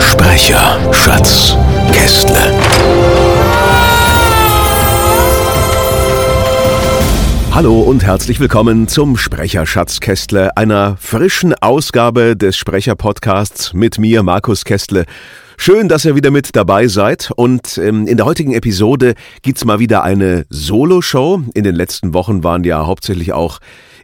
Sprecher, 0.00 0.92
Schatz, 0.92 1.56
Kästle. 1.92 2.58
Hallo 7.52 7.80
und 7.80 8.02
herzlich 8.02 8.40
willkommen 8.40 8.88
zum 8.88 9.16
Sprecher 9.16 9.66
Schatzkästle, 9.66 10.56
einer 10.56 10.96
frischen 10.96 11.54
Ausgabe 11.54 12.36
des 12.36 12.56
Sprecher 12.56 12.94
Podcasts 12.94 13.74
mit 13.74 13.98
mir, 13.98 14.22
Markus 14.22 14.64
Kästle. 14.64 15.04
Schön, 15.58 15.88
dass 15.88 16.06
ihr 16.06 16.16
wieder 16.16 16.30
mit 16.30 16.56
dabei 16.56 16.88
seid 16.88 17.30
und 17.36 17.76
ähm, 17.76 18.06
in 18.06 18.16
der 18.16 18.24
heutigen 18.24 18.54
Episode 18.54 19.14
gibt's 19.42 19.66
mal 19.66 19.78
wieder 19.78 20.02
eine 20.02 20.46
Solo-Show. 20.48 21.42
In 21.52 21.64
den 21.64 21.74
letzten 21.74 22.14
Wochen 22.14 22.42
waren 22.42 22.64
ja 22.64 22.86
hauptsächlich 22.86 23.34
auch 23.34 23.60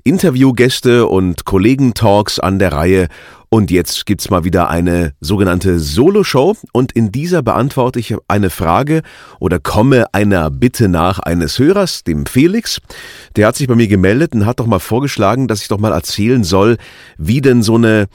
Interviewgäste 0.06 1.06
und 1.06 1.44
Kollegentalks 1.46 2.38
an 2.38 2.60
der 2.60 2.72
Reihe 2.72 3.08
und 3.48 3.70
jetzt 3.70 4.06
gibt's 4.06 4.28
mal 4.28 4.44
wieder 4.44 4.68
eine 4.68 5.14
sogenannte 5.20 5.78
Solo-Show. 5.78 6.56
Und 6.72 6.92
in 6.92 7.12
dieser 7.12 7.42
beantworte 7.42 8.00
ich 8.00 8.14
eine 8.28 8.50
Frage 8.50 9.02
oder 9.38 9.58
komme 9.60 10.12
einer 10.12 10.50
Bitte 10.50 10.88
nach 10.88 11.20
eines 11.20 11.58
Hörers, 11.58 12.04
dem 12.04 12.26
Felix. 12.26 12.80
Der 13.36 13.46
hat 13.46 13.56
sich 13.56 13.68
bei 13.68 13.74
mir 13.74 13.88
gemeldet 13.88 14.34
und 14.34 14.46
hat 14.46 14.60
doch 14.60 14.66
mal 14.66 14.80
vorgeschlagen, 14.80 15.48
dass 15.48 15.62
ich 15.62 15.68
doch 15.68 15.78
mal 15.78 15.92
erzählen 15.92 16.44
soll, 16.44 16.76
wie 17.18 17.40
denn 17.40 17.62
so 17.62 17.76
eine 17.76 18.08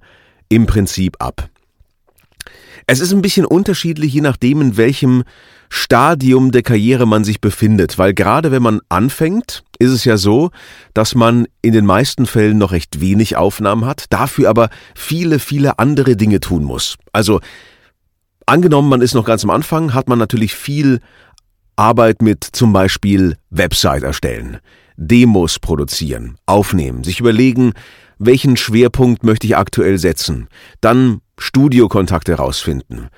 im 0.49 0.65
Prinzip 0.65 1.17
ab? 1.19 1.49
Es 2.85 3.01
ist 3.01 3.11
ein 3.11 3.21
bisschen 3.21 3.45
unterschiedlich, 3.45 4.13
je 4.13 4.21
nachdem, 4.21 4.61
in 4.61 4.77
welchem 4.77 5.23
Stadium 5.69 6.51
der 6.51 6.63
Karriere 6.63 7.05
man 7.05 7.25
sich 7.25 7.41
befindet, 7.41 7.97
weil 7.97 8.13
gerade 8.13 8.51
wenn 8.51 8.63
man 8.63 8.79
anfängt, 8.87 9.63
ist 9.79 9.91
es 9.91 10.05
ja 10.05 10.15
so, 10.15 10.51
dass 10.93 11.13
man 11.13 11.47
in 11.61 11.73
den 11.73 11.85
meisten 11.85 12.25
Fällen 12.25 12.57
noch 12.57 12.71
recht 12.71 13.01
wenig 13.01 13.35
Aufnahmen 13.35 13.85
hat, 13.85 14.05
dafür 14.09 14.49
aber 14.49 14.69
viele, 14.95 15.39
viele 15.39 15.79
andere 15.79 16.15
Dinge 16.15 16.39
tun 16.39 16.63
muss. 16.63 16.97
Also 17.11 17.41
angenommen, 18.45 18.87
man 18.87 19.01
ist 19.01 19.13
noch 19.13 19.25
ganz 19.25 19.43
am 19.43 19.49
Anfang, 19.49 19.93
hat 19.93 20.07
man 20.07 20.17
natürlich 20.17 20.55
viel 20.55 21.01
Arbeit 21.77 22.23
mit 22.23 22.43
zum 22.43 22.73
Beispiel 22.73 23.37
Website 23.51 24.03
erstellen, 24.03 24.57
Demos 24.97 25.59
produzieren, 25.59 26.37
aufnehmen, 26.47 27.03
sich 27.03 27.19
überlegen, 27.19 27.73
welchen 28.17 28.57
Schwerpunkt 28.57 29.23
möchte 29.23 29.45
ich 29.45 29.55
aktuell 29.55 29.99
setzen, 29.99 30.47
dann 30.81 31.21
Studiokontakte 31.37 32.33
rausfinden, 32.33 33.09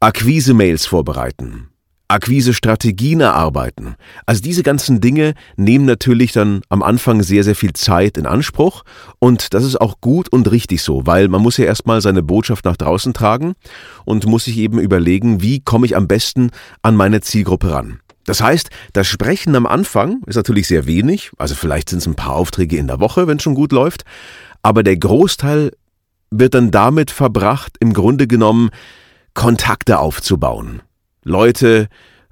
Akquise-Mails 0.00 0.86
vorbereiten, 0.86 1.68
Akquise-Strategien 2.08 3.20
erarbeiten. 3.20 3.96
Also 4.26 4.42
diese 4.42 4.62
ganzen 4.62 5.00
Dinge 5.00 5.34
nehmen 5.56 5.86
natürlich 5.86 6.32
dann 6.32 6.60
am 6.68 6.82
Anfang 6.82 7.22
sehr, 7.22 7.44
sehr 7.44 7.54
viel 7.54 7.72
Zeit 7.72 8.18
in 8.18 8.26
Anspruch 8.26 8.84
und 9.18 9.54
das 9.54 9.64
ist 9.64 9.80
auch 9.80 10.00
gut 10.00 10.28
und 10.28 10.50
richtig 10.50 10.82
so, 10.82 11.06
weil 11.06 11.28
man 11.28 11.42
muss 11.42 11.56
ja 11.56 11.64
erstmal 11.64 12.00
seine 12.00 12.22
Botschaft 12.22 12.64
nach 12.64 12.76
draußen 12.76 13.14
tragen 13.14 13.54
und 14.04 14.26
muss 14.26 14.44
sich 14.44 14.58
eben 14.58 14.78
überlegen, 14.78 15.40
wie 15.42 15.60
komme 15.60 15.86
ich 15.86 15.96
am 15.96 16.06
besten 16.06 16.50
an 16.82 16.94
meine 16.94 17.20
Zielgruppe 17.20 17.72
ran. 17.72 18.00
Das 18.26 18.42
heißt, 18.42 18.70
das 18.92 19.06
Sprechen 19.06 19.54
am 19.54 19.66
Anfang 19.66 20.22
ist 20.26 20.36
natürlich 20.36 20.66
sehr 20.66 20.86
wenig, 20.86 21.30
also 21.38 21.54
vielleicht 21.54 21.90
sind 21.90 21.98
es 21.98 22.06
ein 22.06 22.14
paar 22.14 22.34
Aufträge 22.34 22.76
in 22.76 22.86
der 22.86 23.00
Woche, 23.00 23.26
wenn 23.26 23.38
es 23.38 23.42
schon 23.42 23.54
gut 23.54 23.72
läuft, 23.72 24.04
aber 24.62 24.82
der 24.82 24.96
Großteil 24.96 25.72
wird 26.30 26.54
dann 26.54 26.70
damit 26.70 27.10
verbracht, 27.10 27.76
im 27.80 27.92
Grunde 27.92 28.26
genommen 28.26 28.70
Kontakte 29.34 29.98
aufzubauen. 29.98 30.80
Leute 31.24 31.88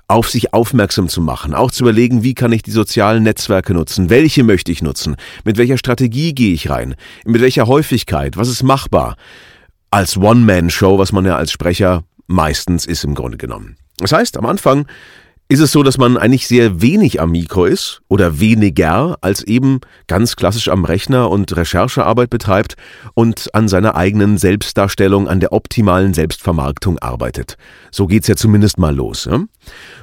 auf 0.09 0.29
sich 0.29 0.53
aufmerksam 0.53 1.09
zu 1.09 1.21
machen, 1.21 1.55
auch 1.55 1.71
zu 1.71 1.85
überlegen, 1.85 2.23
wie 2.23 2.35
kann 2.35 2.53
ich 2.53 2.63
die 2.63 2.71
sozialen 2.71 3.23
Netzwerke 3.23 3.73
nutzen, 3.73 4.11
welche 4.11 4.45
möchte 4.45 4.71
ich 4.71 4.83
nutzen, 4.83 5.17
mit 5.45 5.57
welcher 5.57 5.79
Strategie 5.79 6.35
gehe 6.35 6.53
ich 6.53 6.69
rein, 6.69 6.95
mit 7.25 7.41
welcher 7.41 7.67
Häufigkeit, 7.67 8.37
was 8.37 8.49
ist 8.49 8.63
machbar, 8.63 9.17
als 9.91 10.17
One-Man-Show, 10.17 10.99
was 10.99 11.13
man 11.13 11.25
ja 11.25 11.37
als 11.37 11.51
Sprecher 11.53 12.05
meistens 12.27 12.87
ist 12.87 13.05
im 13.05 13.15
Grunde 13.15 13.39
genommen. 13.39 13.77
Das 13.99 14.13
heißt, 14.13 14.37
am 14.37 14.47
Anfang 14.47 14.87
ist 15.53 15.61
es 15.61 15.73
so, 15.73 15.83
dass 15.83 15.99
man 15.99 16.17
eigentlich 16.17 16.47
sehr 16.47 16.81
wenig 16.81 17.21
am 17.21 17.31
Mikro 17.31 17.67
ist 17.67 18.01
oder 18.09 18.41
weniger 18.41 19.19
als 19.21 19.43
eben 19.43 19.81
ganz 20.07 20.35
klassisch 20.35 20.69
am 20.69 20.87
Rechner 20.87 21.31
und 21.31 21.55
Recherchearbeit 21.55 22.31
betreibt 22.31 22.77
und 23.13 23.55
an 23.55 23.69
seiner 23.69 23.95
eigenen 23.95 24.39
Selbstdarstellung, 24.39 25.29
an 25.29 25.41
der 25.41 25.53
optimalen 25.53 26.15
Selbstvermarktung 26.15 26.99
arbeitet. 27.01 27.57
So 27.91 28.07
geht's 28.07 28.29
ja 28.29 28.37
zumindest 28.37 28.79
mal 28.79 28.97
los. 28.97 29.27
Ja? 29.31 29.45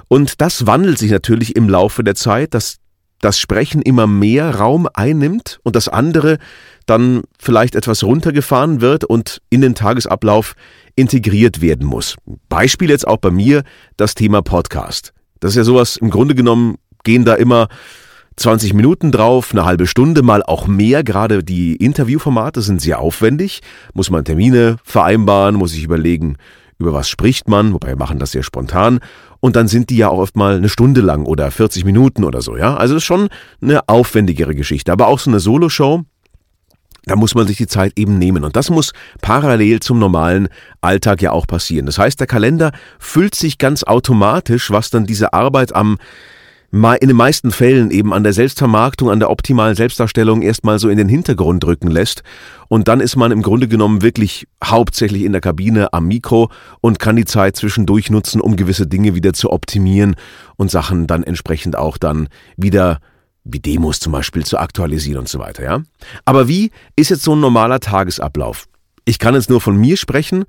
Und 0.08 0.40
das 0.40 0.68
wandelt 0.68 1.00
sich 1.00 1.10
natürlich 1.10 1.56
im 1.56 1.68
Laufe 1.68 2.04
der 2.04 2.14
Zeit, 2.14 2.54
dass 2.54 2.78
das 3.20 3.40
Sprechen 3.40 3.82
immer 3.82 4.06
mehr 4.06 4.54
Raum 4.56 4.88
einnimmt 4.94 5.60
und 5.64 5.76
das 5.76 5.88
andere 5.88 6.38
dann 6.86 7.24
vielleicht 7.40 7.74
etwas 7.74 8.04
runtergefahren 8.04 8.82
wird 8.82 9.04
und 9.04 9.42
in 9.50 9.62
den 9.62 9.74
Tagesablauf 9.74 10.54
integriert 10.96 11.60
werden 11.60 11.88
muss. 11.88 12.18
Beispiel 12.50 12.92
jetzt 12.92 13.08
auch 13.08 13.18
bei 13.18 13.32
mir 13.32 13.64
das 13.98 14.14
Thema 14.14 14.44
Podcast. 14.44 15.12
Das 15.40 15.52
ist 15.52 15.58
ja 15.58 15.64
sowas, 15.64 15.98
im 15.98 16.10
Grunde 16.10 16.36
genommen 16.36 16.78
gehen 17.04 17.26
da 17.26 17.36
immer 17.36 17.68
20 18.36 18.74
Minuten 18.74 19.12
drauf, 19.12 19.50
eine 19.52 19.66
halbe 19.66 19.86
Stunde, 19.86 20.22
mal 20.22 20.44
auch 20.44 20.68
mehr. 20.68 21.04
Gerade 21.04 21.44
die 21.44 21.76
Interviewformate 21.76 22.62
sind 22.62 22.82
sehr 22.82 23.00
aufwendig. 23.00 23.62
Muss 23.94 24.10
man 24.10 24.24
Termine 24.24 24.78
vereinbaren, 24.84 25.56
muss 25.56 25.72
sich 25.72 25.84
überlegen, 25.84 26.38
über 26.78 26.94
was 26.94 27.10
spricht 27.10 27.50
man, 27.50 27.74
wobei 27.74 27.90
wir 27.90 27.98
machen 27.98 28.20
das 28.20 28.32
sehr 28.32 28.44
spontan. 28.44 29.00
Und 29.42 29.58
dann 29.58 29.68
sind 29.68 29.90
die 29.90 29.98
ja 29.98 30.10
auch 30.10 30.20
oft 30.20 30.38
mal 30.38 30.56
eine 30.56 30.70
Stunde 30.70 31.02
lang 31.02 31.26
oder 31.26 31.52
40 31.52 31.84
Minuten 31.84 32.24
oder 32.24 32.42
so, 32.42 32.56
ja. 32.56 32.76
Also 32.76 32.96
ist 32.96 33.04
schon 33.04 33.28
eine 33.62 33.88
aufwendigere 33.88 34.56
Geschichte. 34.56 34.92
Aber 34.92 35.08
auch 35.08 35.20
so 35.20 35.30
eine 35.30 35.42
Soloshow, 35.42 36.04
da 37.10 37.16
muss 37.16 37.34
man 37.34 37.48
sich 37.48 37.58
die 37.58 37.66
Zeit 37.66 37.94
eben 37.96 38.20
nehmen. 38.20 38.44
Und 38.44 38.56
das 38.56 38.70
muss 38.70 38.94
parallel 39.22 39.80
zum 39.80 39.98
normalen 39.98 40.48
Alltag 40.80 41.24
ja 41.24 41.32
auch 41.32 41.48
passieren. 41.48 41.88
Das 41.88 41.98
heißt, 41.98 42.20
der 42.20 42.28
Kalender 42.28 42.72
füllt 43.00 43.34
sich 43.34 43.58
ganz 43.58 43.84
automatisch, 43.84 44.70
was 44.70 44.92
dann 44.92 45.08
diese 45.08 45.34
Arbeit 45.34 45.76
am 45.76 45.98
in 46.72 47.08
den 47.08 47.16
meisten 47.16 47.50
Fällen 47.50 47.90
eben 47.90 48.14
an 48.14 48.22
der 48.22 48.32
Selbstvermarktung, 48.34 49.10
an 49.10 49.18
der 49.18 49.32
optimalen 49.32 49.74
Selbstdarstellung 49.74 50.44
erstmal 50.44 50.78
so 50.78 50.88
in 50.90 51.00
den 51.00 51.10
Hintergrund 51.10 51.66
rücken 51.66 51.90
lässt. 51.90 52.22
Und 52.68 52.88
dann 52.88 53.00
ist 53.00 53.16
man 53.16 53.32
im 53.32 53.42
Grunde 53.42 53.68
genommen 53.68 54.04
wirklich 54.04 54.48
hauptsächlich 54.64 55.24
in 55.24 55.32
der 55.32 55.42
Kabine 55.42 55.94
am 55.94 56.08
Mikro 56.08 56.52
und 56.80 57.00
kann 57.00 57.16
die 57.16 57.26
Zeit 57.26 57.56
zwischendurch 57.56 58.12
nutzen, 58.12 58.40
um 58.40 58.56
gewisse 58.56 58.86
Dinge 58.86 59.16
wieder 59.16 59.34
zu 59.34 59.52
optimieren 59.52 60.16
und 60.58 60.70
Sachen 60.70 61.08
dann 61.08 61.24
entsprechend 61.24 61.76
auch 61.76 61.98
dann 61.98 62.30
wieder 62.56 63.00
wie 63.52 63.60
Demos 63.60 64.00
zum 64.00 64.12
Beispiel 64.12 64.46
zu 64.46 64.58
aktualisieren 64.58 65.20
und 65.20 65.30
so 65.30 65.40
weiter, 65.40 65.64
ja. 65.64 65.82
Aber 66.26 66.48
wie 66.48 66.72
ist 66.96 67.10
jetzt 67.10 67.24
so 67.24 67.36
ein 67.36 67.40
normaler 67.40 67.80
Tagesablauf? 67.80 68.68
Ich 69.06 69.20
kann 69.20 69.36
jetzt 69.36 69.50
nur 69.50 69.62
von 69.62 69.76
mir 69.78 69.98
sprechen 69.98 70.46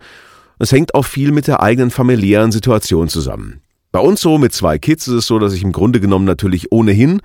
Das 0.58 0.72
hängt 0.72 0.94
auch 0.94 1.06
viel 1.06 1.32
mit 1.32 1.46
der 1.46 1.62
eigenen 1.62 1.90
familiären 1.90 2.52
Situation 2.52 3.08
zusammen. 3.08 3.62
Bei 3.92 4.00
uns 4.00 4.20
so 4.20 4.36
mit 4.38 4.52
zwei 4.52 4.78
Kids 4.78 5.08
ist 5.08 5.14
es 5.14 5.26
so, 5.26 5.38
dass 5.38 5.54
ich 5.54 5.62
im 5.62 5.72
Grunde 5.72 6.00
genommen 6.00 6.26
natürlich 6.26 6.70
ohnehin 6.70 7.22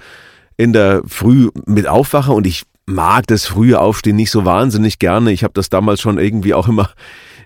in 0.57 0.71
der 0.71 1.01
Früh 1.05 1.49
mit 1.65 1.87
aufwache 1.87 2.31
und 2.31 2.47
ich 2.47 2.63
mag 2.85 3.27
das 3.27 3.45
frühe 3.45 3.79
Aufstehen 3.79 4.15
nicht 4.15 4.31
so 4.31 4.45
wahnsinnig 4.45 4.99
gerne. 4.99 5.31
Ich 5.31 5.43
habe 5.43 5.53
das 5.53 5.69
damals 5.69 6.01
schon 6.01 6.17
irgendwie 6.17 6.53
auch 6.53 6.67
immer 6.67 6.89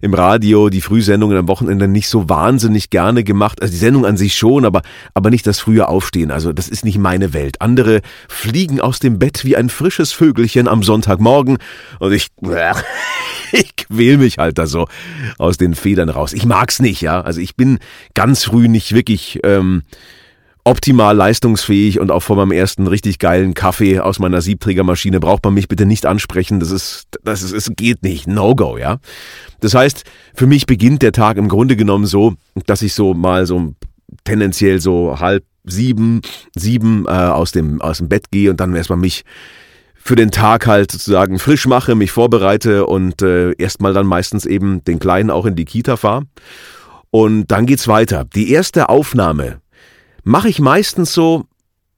im 0.01 0.13
Radio, 0.13 0.69
die 0.69 0.81
Frühsendungen 0.81 1.37
am 1.37 1.47
Wochenende 1.47 1.87
nicht 1.87 2.09
so 2.09 2.29
wahnsinnig 2.29 2.89
gerne 2.89 3.23
gemacht. 3.23 3.61
Also 3.61 3.71
die 3.71 3.77
Sendung 3.77 4.05
an 4.05 4.17
sich 4.17 4.35
schon, 4.35 4.65
aber, 4.65 4.81
aber 5.13 5.29
nicht 5.29 5.45
das 5.47 5.59
frühe 5.59 5.87
Aufstehen. 5.87 6.31
Also 6.31 6.53
das 6.53 6.69
ist 6.69 6.85
nicht 6.85 6.97
meine 6.97 7.33
Welt. 7.33 7.61
Andere 7.61 8.01
fliegen 8.27 8.79
aus 8.81 8.99
dem 8.99 9.19
Bett 9.19 9.45
wie 9.45 9.55
ein 9.55 9.69
frisches 9.69 10.11
Vögelchen 10.11 10.67
am 10.67 10.83
Sonntagmorgen 10.83 11.57
und 11.99 12.11
ich, 12.11 12.27
ich 13.51 13.75
quäl 13.75 14.17
mich 14.17 14.37
halt 14.37 14.57
da 14.57 14.67
so 14.67 14.87
aus 15.37 15.57
den 15.57 15.75
Federn 15.75 16.09
raus. 16.09 16.33
Ich 16.33 16.45
mag's 16.45 16.79
nicht, 16.79 17.01
ja. 17.01 17.21
Also 17.21 17.41
ich 17.41 17.55
bin 17.55 17.79
ganz 18.13 18.43
früh 18.43 18.67
nicht 18.67 18.93
wirklich, 18.93 19.39
ähm, 19.43 19.83
optimal 20.69 21.15
leistungsfähig 21.15 21.99
und 21.99 22.11
auch 22.11 22.21
vor 22.21 22.35
meinem 22.35 22.51
ersten 22.51 22.85
richtig 22.85 23.17
geilen 23.17 23.55
Kaffee 23.55 23.99
aus 23.99 24.19
meiner 24.19 24.39
Siebträgermaschine 24.39 25.19
braucht 25.19 25.43
man 25.43 25.55
mich 25.55 25.67
bitte 25.67 25.87
nicht 25.87 26.05
ansprechen. 26.05 26.59
Das 26.59 26.69
ist, 26.69 27.07
das 27.23 27.41
ist, 27.41 27.53
es 27.53 27.71
geht 27.75 28.03
nicht. 28.03 28.27
No-go, 28.27 28.77
ja. 28.77 28.99
Das 29.61 29.73
heißt, 29.73 30.03
für 30.35 30.45
mich 30.45 30.67
beginnt 30.67 31.01
der 31.01 31.11
Tag 31.11 31.37
im 31.37 31.49
Grunde 31.49 31.75
genommen 31.75 32.05
so, 32.05 32.35
dass 32.67 32.83
ich 32.83 32.93
so 32.93 33.15
mal 33.15 33.47
so 33.47 33.73
tendenziell 34.25 34.79
so 34.79 35.19
halb 35.19 35.43
sieben, 35.63 36.21
sieben 36.55 37.07
äh, 37.07 37.09
aus 37.09 37.51
dem, 37.51 37.81
aus 37.81 37.97
dem 37.97 38.07
Bett 38.07 38.29
gehe 38.29 38.51
und 38.51 38.59
dann 38.59 38.75
erstmal 38.75 38.99
mich 38.99 39.23
für 39.95 40.15
den 40.15 40.29
Tag 40.29 40.67
halt 40.67 40.91
sozusagen 40.91 41.39
frisch 41.39 41.65
mache, 41.65 41.95
mich 41.95 42.11
vorbereite 42.11 42.85
und 42.85 43.23
äh, 43.23 43.53
erstmal 43.53 43.93
dann 43.93 44.05
meistens 44.05 44.45
eben 44.45 44.83
den 44.83 44.99
Kleinen 44.99 45.31
auch 45.31 45.47
in 45.47 45.55
die 45.55 45.65
Kita 45.65 45.97
fahre. 45.97 46.25
Und 47.09 47.47
dann 47.47 47.65
geht's 47.65 47.87
weiter. 47.87 48.23
Die 48.23 48.51
erste 48.51 48.89
Aufnahme 48.89 49.61
mache 50.29 50.47
ich 50.47 50.59
meistens 50.59 51.11
so 51.11 51.45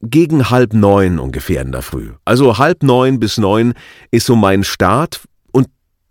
gegen 0.00 0.48
halb 0.48 0.72
neun 0.72 1.18
ungefähr 1.18 1.60
in 1.60 1.70
der 1.70 1.82
Früh. 1.82 2.12
Also 2.24 2.56
halb 2.56 2.82
neun 2.82 3.20
bis 3.20 3.36
neun 3.36 3.74
ist 4.10 4.24
so 4.24 4.36
mein 4.36 4.64
Start 4.64 5.20
und 5.52 5.68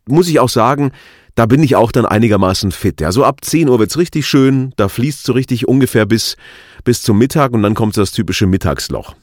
muss 0.07 0.29
ich 0.29 0.39
auch 0.39 0.47
sagen, 0.47 0.91
da 1.33 1.47
bin 1.47 1.63
ich 1.63 1.75
auch 1.75 1.91
dann 1.91 2.05
einigermaßen 2.05 2.71
fit. 2.71 3.01
Ja, 3.01 3.11
so 3.11 3.25
ab 3.25 3.43
10 3.43 3.69
Uhr 3.69 3.79
wird's 3.79 3.97
richtig 3.97 4.27
schön, 4.27 4.71
da 4.77 4.87
fließt 4.87 5.23
so 5.23 5.33
richtig 5.33 5.67
ungefähr 5.67 6.05
bis, 6.05 6.35
bis 6.83 7.01
zum 7.01 7.17
Mittag 7.17 7.53
und 7.53 7.63
dann 7.63 7.73
kommt 7.73 7.97
das 7.97 8.11
typische 8.11 8.45
Mittagsloch. 8.45 9.15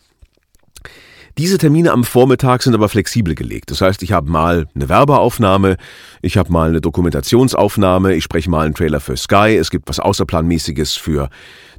Diese 1.38 1.56
Termine 1.56 1.92
am 1.92 2.02
Vormittag 2.02 2.64
sind 2.64 2.74
aber 2.74 2.88
flexibel 2.88 3.36
gelegt. 3.36 3.70
Das 3.70 3.80
heißt, 3.80 4.02
ich 4.02 4.10
habe 4.10 4.28
mal 4.28 4.66
eine 4.74 4.88
Werbeaufnahme, 4.88 5.76
ich 6.20 6.36
habe 6.36 6.50
mal 6.50 6.70
eine 6.70 6.80
Dokumentationsaufnahme, 6.80 8.16
ich 8.16 8.24
spreche 8.24 8.50
mal 8.50 8.66
einen 8.66 8.74
Trailer 8.74 8.98
für 8.98 9.16
Sky, 9.16 9.56
es 9.56 9.70
gibt 9.70 9.88
was 9.88 10.00
Außerplanmäßiges 10.00 10.94
für 10.94 11.30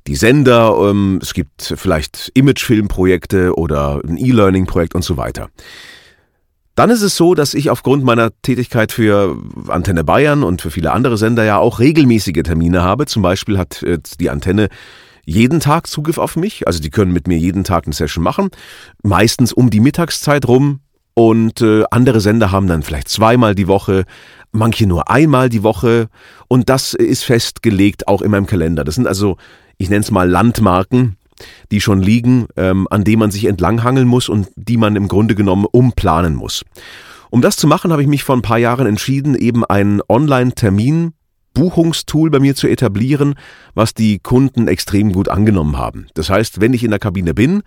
die 0.10 0.16
Sender, 0.16 0.76
ähm, 0.90 1.20
es 1.22 1.36
gibt 1.36 1.74
vielleicht 1.78 2.32
Imagefilmprojekte 2.34 3.56
oder 3.56 4.02
ein 4.04 4.18
E-Learning-Projekt 4.18 4.96
und 4.96 5.04
so 5.04 5.18
weiter. 5.18 5.50
Dann 6.74 6.90
ist 6.90 7.04
es 7.04 7.16
so, 7.16 7.36
dass 7.36 7.54
ich 7.54 7.70
aufgrund 7.70 8.04
meiner 8.04 8.32
Tätigkeit 8.42 8.92
für 8.92 9.38
Antenne 9.68 10.04
Bayern 10.04 10.42
und 10.44 10.64
für 10.64 10.72
viele 10.72 10.94
andere 10.94 11.18
Sender 11.18 11.44
ja 11.44 11.60
auch 11.60 11.80
regelmäßige 11.80 12.42
Termine 12.44 12.82
habe. 12.82 13.06
Zum 13.06 13.22
Beispiel 13.22 13.60
hat 13.60 13.84
äh, 13.84 14.00
die 14.20 14.32
Antenne 14.32 14.70
jeden 15.26 15.60
Tag 15.60 15.86
Zugriff 15.86 16.18
auf 16.18 16.36
mich. 16.36 16.66
Also 16.66 16.82
die 16.82 16.90
können 16.90 17.14
mit 17.14 17.28
mir 17.28 17.38
jeden 17.38 17.64
Tag 17.64 17.86
eine 17.86 17.94
Session 17.94 18.24
machen. 18.24 18.50
Meistens 19.04 19.54
um 19.54 19.70
die 19.70 19.80
Mittagszeit 19.80 20.48
rum. 20.48 20.80
Und 21.14 21.62
äh, 21.62 21.84
andere 21.92 22.20
Sender 22.20 22.52
haben 22.52 22.68
dann 22.68 22.82
vielleicht 22.82 23.10
zweimal 23.10 23.54
die 23.54 23.68
Woche, 23.68 24.06
manche 24.54 24.88
nur 24.88 25.10
einmal 25.10 25.50
die 25.50 25.62
Woche. 25.62 26.08
Und 26.48 26.70
das 26.70 26.96
ist 26.96 27.26
festgelegt 27.26 28.08
auch 28.08 28.24
in 28.24 28.32
meinem 28.32 28.48
Kalender. 28.48 28.84
Das 28.86 28.96
sind 28.96 29.06
also 29.06 29.38
ich 29.80 29.90
nenne 29.90 30.02
es 30.02 30.12
mal 30.12 30.30
Landmarken, 30.30 31.18
die 31.72 31.82
schon 31.82 32.02
liegen, 32.02 32.48
ähm, 32.58 32.88
an 32.92 33.04
denen 33.04 33.20
man 33.20 33.32
sich 33.32 33.46
entlanghangeln 33.46 34.08
muss 34.08 34.30
und 34.30 34.50
die 34.56 34.78
man 34.78 34.96
im 34.96 35.08
Grunde 35.08 35.34
genommen 35.34 35.66
umplanen 35.66 36.36
muss. 36.36 36.64
Um 37.32 37.42
das 37.42 37.56
zu 37.56 37.66
machen, 37.66 37.92
habe 37.92 38.02
ich 38.02 38.08
mich 38.08 38.24
vor 38.24 38.36
ein 38.36 38.42
paar 38.42 38.58
Jahren 38.58 38.86
entschieden, 38.86 39.36
eben 39.36 39.64
einen 39.66 40.02
Online-Termin 40.08 41.14
Buchungstool 41.54 42.30
bei 42.30 42.40
mir 42.40 42.56
zu 42.56 42.68
etablieren, 42.68 43.36
was 43.74 43.94
die 43.94 44.20
Kunden 44.20 44.68
extrem 44.68 45.14
gut 45.14 45.30
angenommen 45.30 45.78
haben. 45.78 46.08
Das 46.14 46.30
heißt, 46.30 46.62
wenn 46.62 46.74
ich 46.74 46.84
in 46.84 46.92
der 46.92 47.00
Kabine 47.00 47.34
bin, 47.34 47.64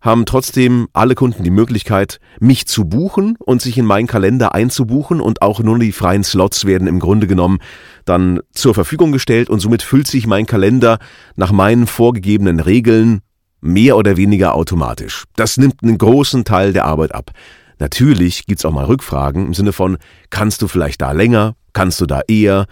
haben 0.00 0.26
trotzdem 0.26 0.88
alle 0.92 1.14
Kunden 1.14 1.42
die 1.42 1.50
Möglichkeit, 1.50 2.20
mich 2.40 2.66
zu 2.66 2.84
buchen 2.84 3.36
und 3.38 3.60
sich 3.60 3.78
in 3.78 3.84
meinen 3.84 4.06
Kalender 4.06 4.54
einzubuchen 4.54 5.20
und 5.20 5.42
auch 5.42 5.60
nur 5.60 5.78
die 5.78 5.92
freien 5.92 6.24
Slots 6.24 6.64
werden 6.64 6.86
im 6.86 7.00
Grunde 7.00 7.26
genommen 7.26 7.58
dann 8.04 8.40
zur 8.52 8.74
Verfügung 8.74 9.12
gestellt 9.12 9.50
und 9.50 9.60
somit 9.60 9.82
füllt 9.82 10.06
sich 10.06 10.26
mein 10.26 10.46
Kalender 10.46 10.98
nach 11.36 11.52
meinen 11.52 11.86
vorgegebenen 11.86 12.60
Regeln 12.60 13.20
mehr 13.60 13.96
oder 13.96 14.16
weniger 14.16 14.54
automatisch. 14.54 15.24
Das 15.34 15.56
nimmt 15.56 15.82
einen 15.82 15.98
großen 15.98 16.44
Teil 16.44 16.72
der 16.72 16.84
Arbeit 16.84 17.14
ab. 17.14 17.32
Natürlich 17.80 18.46
gibt's 18.46 18.64
auch 18.64 18.72
mal 18.72 18.86
Rückfragen 18.86 19.46
im 19.46 19.54
Sinne 19.54 19.72
von, 19.72 19.98
kannst 20.30 20.62
du 20.62 20.68
vielleicht 20.68 21.00
da 21.00 21.12
länger, 21.12 21.54
kannst 21.72 22.00
du 22.00 22.06
da 22.06 22.22
eher, 22.26 22.66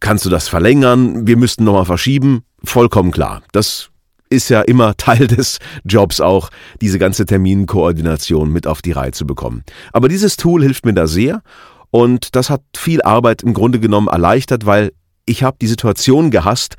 kannst 0.00 0.24
du 0.24 0.30
das 0.30 0.48
verlängern, 0.48 1.26
wir 1.26 1.36
müssten 1.36 1.64
nochmal 1.64 1.84
verschieben, 1.84 2.42
vollkommen 2.64 3.12
klar. 3.12 3.42
Das 3.52 3.91
ist 4.32 4.48
ja 4.48 4.62
immer 4.62 4.96
Teil 4.96 5.26
des 5.26 5.58
Jobs 5.84 6.20
auch, 6.20 6.50
diese 6.80 6.98
ganze 6.98 7.26
Terminkoordination 7.26 8.50
mit 8.50 8.66
auf 8.66 8.82
die 8.82 8.92
Reihe 8.92 9.12
zu 9.12 9.26
bekommen. 9.26 9.62
Aber 9.92 10.08
dieses 10.08 10.36
Tool 10.36 10.62
hilft 10.62 10.84
mir 10.84 10.94
da 10.94 11.06
sehr 11.06 11.42
und 11.90 12.34
das 12.34 12.50
hat 12.50 12.62
viel 12.76 13.02
Arbeit 13.02 13.42
im 13.42 13.54
Grunde 13.54 13.78
genommen 13.78 14.08
erleichtert, 14.08 14.66
weil 14.66 14.92
ich 15.26 15.42
habe 15.42 15.56
die 15.60 15.68
Situation 15.68 16.30
gehasst, 16.30 16.76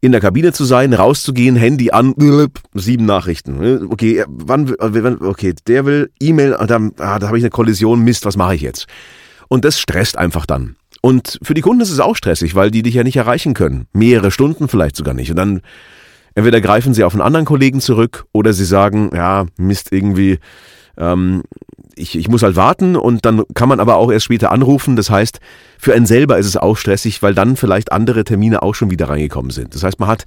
in 0.00 0.12
der 0.12 0.20
Kabine 0.20 0.52
zu 0.52 0.64
sein, 0.64 0.92
rauszugehen, 0.92 1.56
Handy 1.56 1.90
an, 1.90 2.14
sieben 2.74 3.06
Nachrichten. 3.06 3.88
Okay, 3.90 4.24
wann, 4.28 4.74
okay, 5.20 5.54
der 5.66 5.84
will 5.84 6.10
E-Mail, 6.20 6.54
ah, 6.54 6.66
da, 6.66 6.76
ah, 6.98 7.18
da 7.18 7.26
habe 7.26 7.38
ich 7.38 7.44
eine 7.44 7.50
Kollision, 7.50 8.02
Mist, 8.02 8.24
was 8.24 8.36
mache 8.36 8.54
ich 8.54 8.60
jetzt? 8.60 8.86
Und 9.48 9.64
das 9.64 9.80
stresst 9.80 10.16
einfach 10.16 10.46
dann. 10.46 10.76
Und 11.00 11.38
für 11.42 11.54
die 11.54 11.60
Kunden 11.60 11.82
ist 11.82 11.90
es 11.90 12.00
auch 12.00 12.16
stressig, 12.16 12.54
weil 12.54 12.70
die 12.70 12.82
dich 12.82 12.94
ja 12.94 13.04
nicht 13.04 13.16
erreichen 13.16 13.54
können. 13.54 13.86
Mehrere 13.92 14.30
Stunden 14.30 14.68
vielleicht 14.68 14.96
sogar 14.96 15.14
nicht. 15.14 15.30
Und 15.30 15.36
dann 15.36 15.60
Entweder 16.36 16.60
greifen 16.60 16.92
sie 16.92 17.02
auf 17.02 17.14
einen 17.14 17.22
anderen 17.22 17.46
Kollegen 17.46 17.80
zurück 17.80 18.26
oder 18.32 18.52
sie 18.52 18.66
sagen, 18.66 19.10
ja, 19.14 19.46
Mist, 19.56 19.90
irgendwie, 19.90 20.38
ähm, 20.98 21.44
ich, 21.96 22.14
ich 22.14 22.28
muss 22.28 22.42
halt 22.42 22.56
warten 22.56 22.94
und 22.94 23.24
dann 23.24 23.42
kann 23.54 23.70
man 23.70 23.80
aber 23.80 23.96
auch 23.96 24.12
erst 24.12 24.26
später 24.26 24.52
anrufen. 24.52 24.96
Das 24.96 25.08
heißt, 25.08 25.40
für 25.78 25.94
einen 25.94 26.04
selber 26.04 26.36
ist 26.36 26.44
es 26.44 26.58
auch 26.58 26.76
stressig, 26.76 27.22
weil 27.22 27.34
dann 27.34 27.56
vielleicht 27.56 27.90
andere 27.90 28.22
Termine 28.22 28.62
auch 28.62 28.74
schon 28.74 28.90
wieder 28.90 29.08
reingekommen 29.08 29.50
sind. 29.50 29.74
Das 29.74 29.82
heißt, 29.82 29.98
man 29.98 30.10
hat 30.10 30.26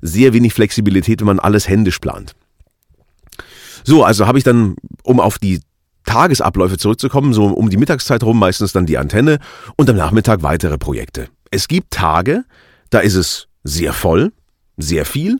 sehr 0.00 0.32
wenig 0.32 0.54
Flexibilität, 0.54 1.20
wenn 1.20 1.26
man 1.26 1.38
alles 1.38 1.68
händisch 1.68 1.98
plant. 1.98 2.34
So, 3.84 4.02
also 4.02 4.26
habe 4.26 4.38
ich 4.38 4.44
dann, 4.44 4.76
um 5.02 5.20
auf 5.20 5.38
die 5.38 5.60
Tagesabläufe 6.06 6.78
zurückzukommen, 6.78 7.34
so 7.34 7.48
um 7.48 7.68
die 7.68 7.76
Mittagszeit 7.76 8.22
rum 8.22 8.38
meistens 8.38 8.72
dann 8.72 8.86
die 8.86 8.96
Antenne 8.96 9.40
und 9.76 9.90
am 9.90 9.96
Nachmittag 9.96 10.42
weitere 10.42 10.78
Projekte. 10.78 11.28
Es 11.50 11.68
gibt 11.68 11.90
Tage, 11.90 12.44
da 12.88 13.00
ist 13.00 13.14
es 13.14 13.48
sehr 13.62 13.92
voll, 13.92 14.32
sehr 14.80 15.04
viel. 15.04 15.38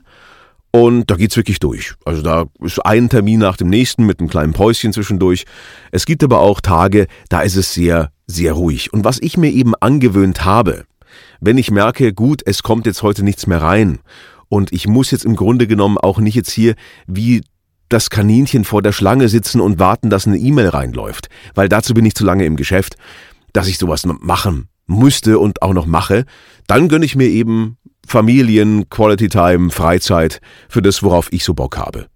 Und 0.73 1.11
da 1.11 1.15
geht's 1.15 1.35
wirklich 1.35 1.59
durch. 1.59 1.95
Also 2.05 2.21
da 2.21 2.45
ist 2.61 2.79
ein 2.85 3.09
Termin 3.09 3.39
nach 3.39 3.57
dem 3.57 3.69
nächsten 3.69 4.05
mit 4.05 4.19
einem 4.19 4.29
kleinen 4.29 4.53
Päuschen 4.53 4.93
zwischendurch. 4.93 5.45
Es 5.91 6.05
gibt 6.05 6.23
aber 6.23 6.39
auch 6.39 6.61
Tage, 6.61 7.07
da 7.27 7.41
ist 7.41 7.57
es 7.57 7.73
sehr, 7.73 8.11
sehr 8.25 8.53
ruhig. 8.53 8.93
Und 8.93 9.03
was 9.03 9.19
ich 9.19 9.37
mir 9.37 9.51
eben 9.51 9.75
angewöhnt 9.75 10.45
habe, 10.45 10.85
wenn 11.41 11.57
ich 11.57 11.71
merke, 11.71 12.13
gut, 12.13 12.41
es 12.45 12.63
kommt 12.63 12.85
jetzt 12.85 13.03
heute 13.03 13.23
nichts 13.23 13.47
mehr 13.47 13.61
rein 13.61 13.99
und 14.47 14.71
ich 14.71 14.87
muss 14.87 15.11
jetzt 15.11 15.25
im 15.25 15.35
Grunde 15.35 15.67
genommen 15.67 15.97
auch 15.97 16.19
nicht 16.19 16.35
jetzt 16.35 16.51
hier 16.51 16.75
wie 17.07 17.41
das 17.89 18.09
Kaninchen 18.09 18.63
vor 18.63 18.81
der 18.81 18.93
Schlange 18.93 19.27
sitzen 19.27 19.59
und 19.59 19.79
warten, 19.79 20.09
dass 20.09 20.25
eine 20.25 20.37
E-Mail 20.37 20.69
reinläuft, 20.69 21.27
weil 21.55 21.67
dazu 21.67 21.93
bin 21.93 22.05
ich 22.05 22.15
zu 22.15 22.23
lange 22.23 22.45
im 22.45 22.55
Geschäft, 22.55 22.95
dass 23.53 23.67
ich 23.67 23.77
sowas 23.77 24.05
machen 24.05 24.69
müsste 24.87 25.39
und 25.39 25.61
auch 25.61 25.73
noch 25.73 25.85
mache, 25.85 26.25
dann 26.67 26.87
gönne 26.87 27.05
ich 27.05 27.15
mir 27.15 27.27
eben 27.27 27.77
Familien, 28.05 28.89
Quality 28.89 29.29
Time, 29.29 29.69
Freizeit 29.69 30.41
für 30.69 30.81
das, 30.81 31.03
worauf 31.03 31.31
ich 31.31 31.43
so 31.43 31.53
Bock 31.53 31.77
habe. 31.77 32.07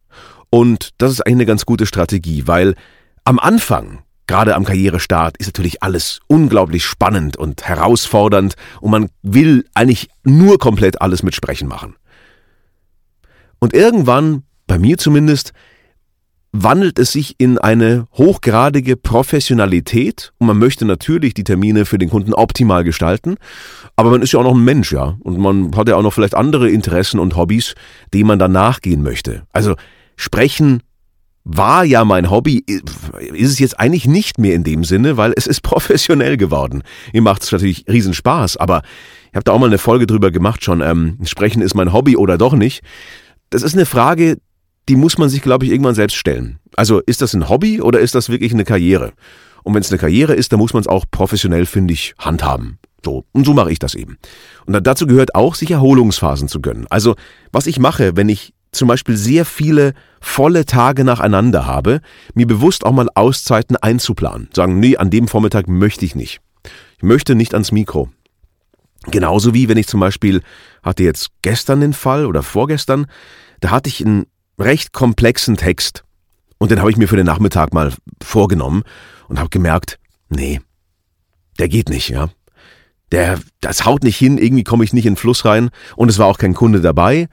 Und 0.49 0.89
das 0.97 1.11
ist 1.11 1.21
eigentlich 1.21 1.35
eine 1.35 1.45
ganz 1.45 1.65
gute 1.65 1.85
Strategie, 1.85 2.47
weil 2.47 2.75
am 3.23 3.39
Anfang, 3.39 3.99
gerade 4.27 4.55
am 4.55 4.65
Karrierestart, 4.65 5.37
ist 5.37 5.47
natürlich 5.47 5.83
alles 5.83 6.19
unglaublich 6.27 6.85
spannend 6.85 7.37
und 7.37 7.67
herausfordernd 7.67 8.55
und 8.81 8.91
man 8.91 9.09
will 9.21 9.65
eigentlich 9.73 10.09
nur 10.23 10.57
komplett 10.57 11.01
alles 11.01 11.23
mit 11.23 11.35
Sprechen 11.35 11.67
machen. 11.67 11.95
Und 13.59 13.73
irgendwann, 13.73 14.43
bei 14.67 14.77
mir 14.77 14.97
zumindest, 14.97 15.53
wandelt 16.63 16.99
es 16.99 17.11
sich 17.11 17.35
in 17.37 17.57
eine 17.57 18.07
hochgradige 18.13 18.95
Professionalität 18.95 20.31
und 20.37 20.47
man 20.47 20.57
möchte 20.57 20.85
natürlich 20.85 21.33
die 21.33 21.43
Termine 21.43 21.85
für 21.85 21.97
den 21.97 22.09
Kunden 22.09 22.33
optimal 22.33 22.83
gestalten, 22.83 23.35
aber 23.95 24.11
man 24.11 24.21
ist 24.21 24.31
ja 24.31 24.39
auch 24.39 24.43
noch 24.43 24.55
ein 24.55 24.63
Mensch, 24.63 24.91
ja, 24.91 25.17
und 25.19 25.37
man 25.37 25.75
hat 25.75 25.89
ja 25.89 25.95
auch 25.97 26.01
noch 26.01 26.13
vielleicht 26.13 26.35
andere 26.35 26.69
Interessen 26.69 27.19
und 27.19 27.35
Hobbys, 27.35 27.75
denen 28.13 28.27
man 28.27 28.39
dann 28.39 28.53
nachgehen 28.53 29.03
möchte. 29.03 29.43
Also 29.51 29.75
sprechen 30.15 30.81
war 31.43 31.83
ja 31.83 32.03
mein 32.05 32.31
Hobby, 32.31 32.63
ist 32.65 33.51
es 33.51 33.59
jetzt 33.59 33.79
eigentlich 33.79 34.07
nicht 34.07 34.39
mehr 34.39 34.55
in 34.55 34.63
dem 34.63 34.83
Sinne, 34.83 35.17
weil 35.17 35.33
es 35.35 35.47
ist 35.47 35.61
professionell 35.61 36.37
geworden. 36.37 36.83
Mir 37.13 37.21
macht 37.21 37.43
es 37.43 37.51
natürlich 37.51 37.85
riesen 37.87 38.13
Spaß, 38.13 38.57
aber 38.57 38.81
ich 39.29 39.35
habe 39.35 39.43
da 39.43 39.51
auch 39.51 39.59
mal 39.59 39.67
eine 39.67 39.77
Folge 39.77 40.07
drüber 40.07 40.31
gemacht 40.31 40.63
schon, 40.63 40.81
ähm, 40.81 41.19
Sprechen 41.25 41.61
ist 41.61 41.75
mein 41.75 41.91
Hobby 41.91 42.15
oder 42.15 42.37
doch 42.37 42.53
nicht. 42.53 42.81
Das 43.49 43.61
ist 43.61 43.75
eine 43.75 43.85
Frage, 43.85 44.37
die 44.87 44.95
muss 44.95 45.17
man 45.17 45.29
sich, 45.29 45.41
glaube 45.41 45.65
ich, 45.65 45.71
irgendwann 45.71 45.95
selbst 45.95 46.15
stellen. 46.15 46.59
Also 46.75 46.99
ist 46.99 47.21
das 47.21 47.33
ein 47.33 47.49
Hobby 47.49 47.81
oder 47.81 47.99
ist 47.99 48.15
das 48.15 48.29
wirklich 48.29 48.53
eine 48.53 48.65
Karriere? 48.65 49.13
Und 49.63 49.73
wenn 49.73 49.81
es 49.81 49.91
eine 49.91 49.97
Karriere 49.97 50.33
ist, 50.33 50.51
dann 50.51 50.59
muss 50.59 50.73
man 50.73 50.81
es 50.81 50.87
auch 50.87 51.05
professionell, 51.09 51.65
finde 51.65 51.93
ich, 51.93 52.13
handhaben. 52.19 52.77
So, 53.03 53.25
und 53.31 53.45
so 53.45 53.53
mache 53.53 53.71
ich 53.71 53.79
das 53.79 53.95
eben. 53.95 54.17
Und 54.65 54.85
dazu 54.85 55.07
gehört 55.07 55.35
auch, 55.35 55.55
sich 55.55 55.71
Erholungsphasen 55.71 56.47
zu 56.47 56.61
gönnen. 56.61 56.85
Also, 56.89 57.15
was 57.51 57.67
ich 57.67 57.79
mache, 57.79 58.15
wenn 58.15 58.29
ich 58.29 58.53
zum 58.71 58.87
Beispiel 58.87 59.15
sehr 59.17 59.45
viele 59.45 59.93
volle 60.19 60.65
Tage 60.65 61.03
nacheinander 61.03 61.65
habe, 61.65 62.01
mir 62.33 62.45
bewusst 62.45 62.85
auch 62.85 62.91
mal 62.91 63.09
Auszeiten 63.15 63.77
einzuplanen. 63.77 64.49
Sagen, 64.53 64.79
nee, 64.79 64.97
an 64.97 65.09
dem 65.09 65.27
Vormittag 65.27 65.67
möchte 65.67 66.05
ich 66.05 66.15
nicht. 66.15 66.41
Ich 66.97 67.03
möchte 67.03 67.35
nicht 67.35 67.53
ans 67.53 67.71
Mikro. 67.71 68.09
Genauso 69.07 69.53
wie 69.53 69.69
wenn 69.69 69.77
ich 69.77 69.87
zum 69.87 69.99
Beispiel, 69.99 70.41
hatte 70.83 71.03
jetzt 71.03 71.29
gestern 71.41 71.81
den 71.81 71.93
Fall 71.93 72.25
oder 72.25 72.43
vorgestern, 72.43 73.05
da 73.61 73.71
hatte 73.71 73.89
ich 73.89 74.05
einen 74.05 74.25
recht 74.59 74.93
komplexen 74.93 75.57
Text. 75.57 76.03
Und 76.57 76.71
den 76.71 76.79
habe 76.79 76.89
ich 76.89 76.97
mir 76.97 77.07
für 77.07 77.17
den 77.17 77.25
Nachmittag 77.25 77.73
mal 77.73 77.93
vorgenommen 78.23 78.83
und 79.27 79.39
habe 79.39 79.49
gemerkt, 79.49 79.99
nee, 80.29 80.61
der 81.59 81.69
geht 81.69 81.89
nicht, 81.89 82.09
ja. 82.09 82.29
Der, 83.11 83.39
das 83.61 83.85
haut 83.85 84.03
nicht 84.03 84.17
hin, 84.17 84.37
irgendwie 84.37 84.63
komme 84.63 84.83
ich 84.83 84.91
nicht 84.91 85.05
in 85.05 85.13
den 85.13 85.17
Fluss 85.17 85.45
rein 85.45 85.69
und 85.95 86.09
es 86.09 86.17
war 86.17 86.25
auch 86.25 86.37
kein 86.37 86.53
Kunde 86.53 86.81
dabei 86.81 87.27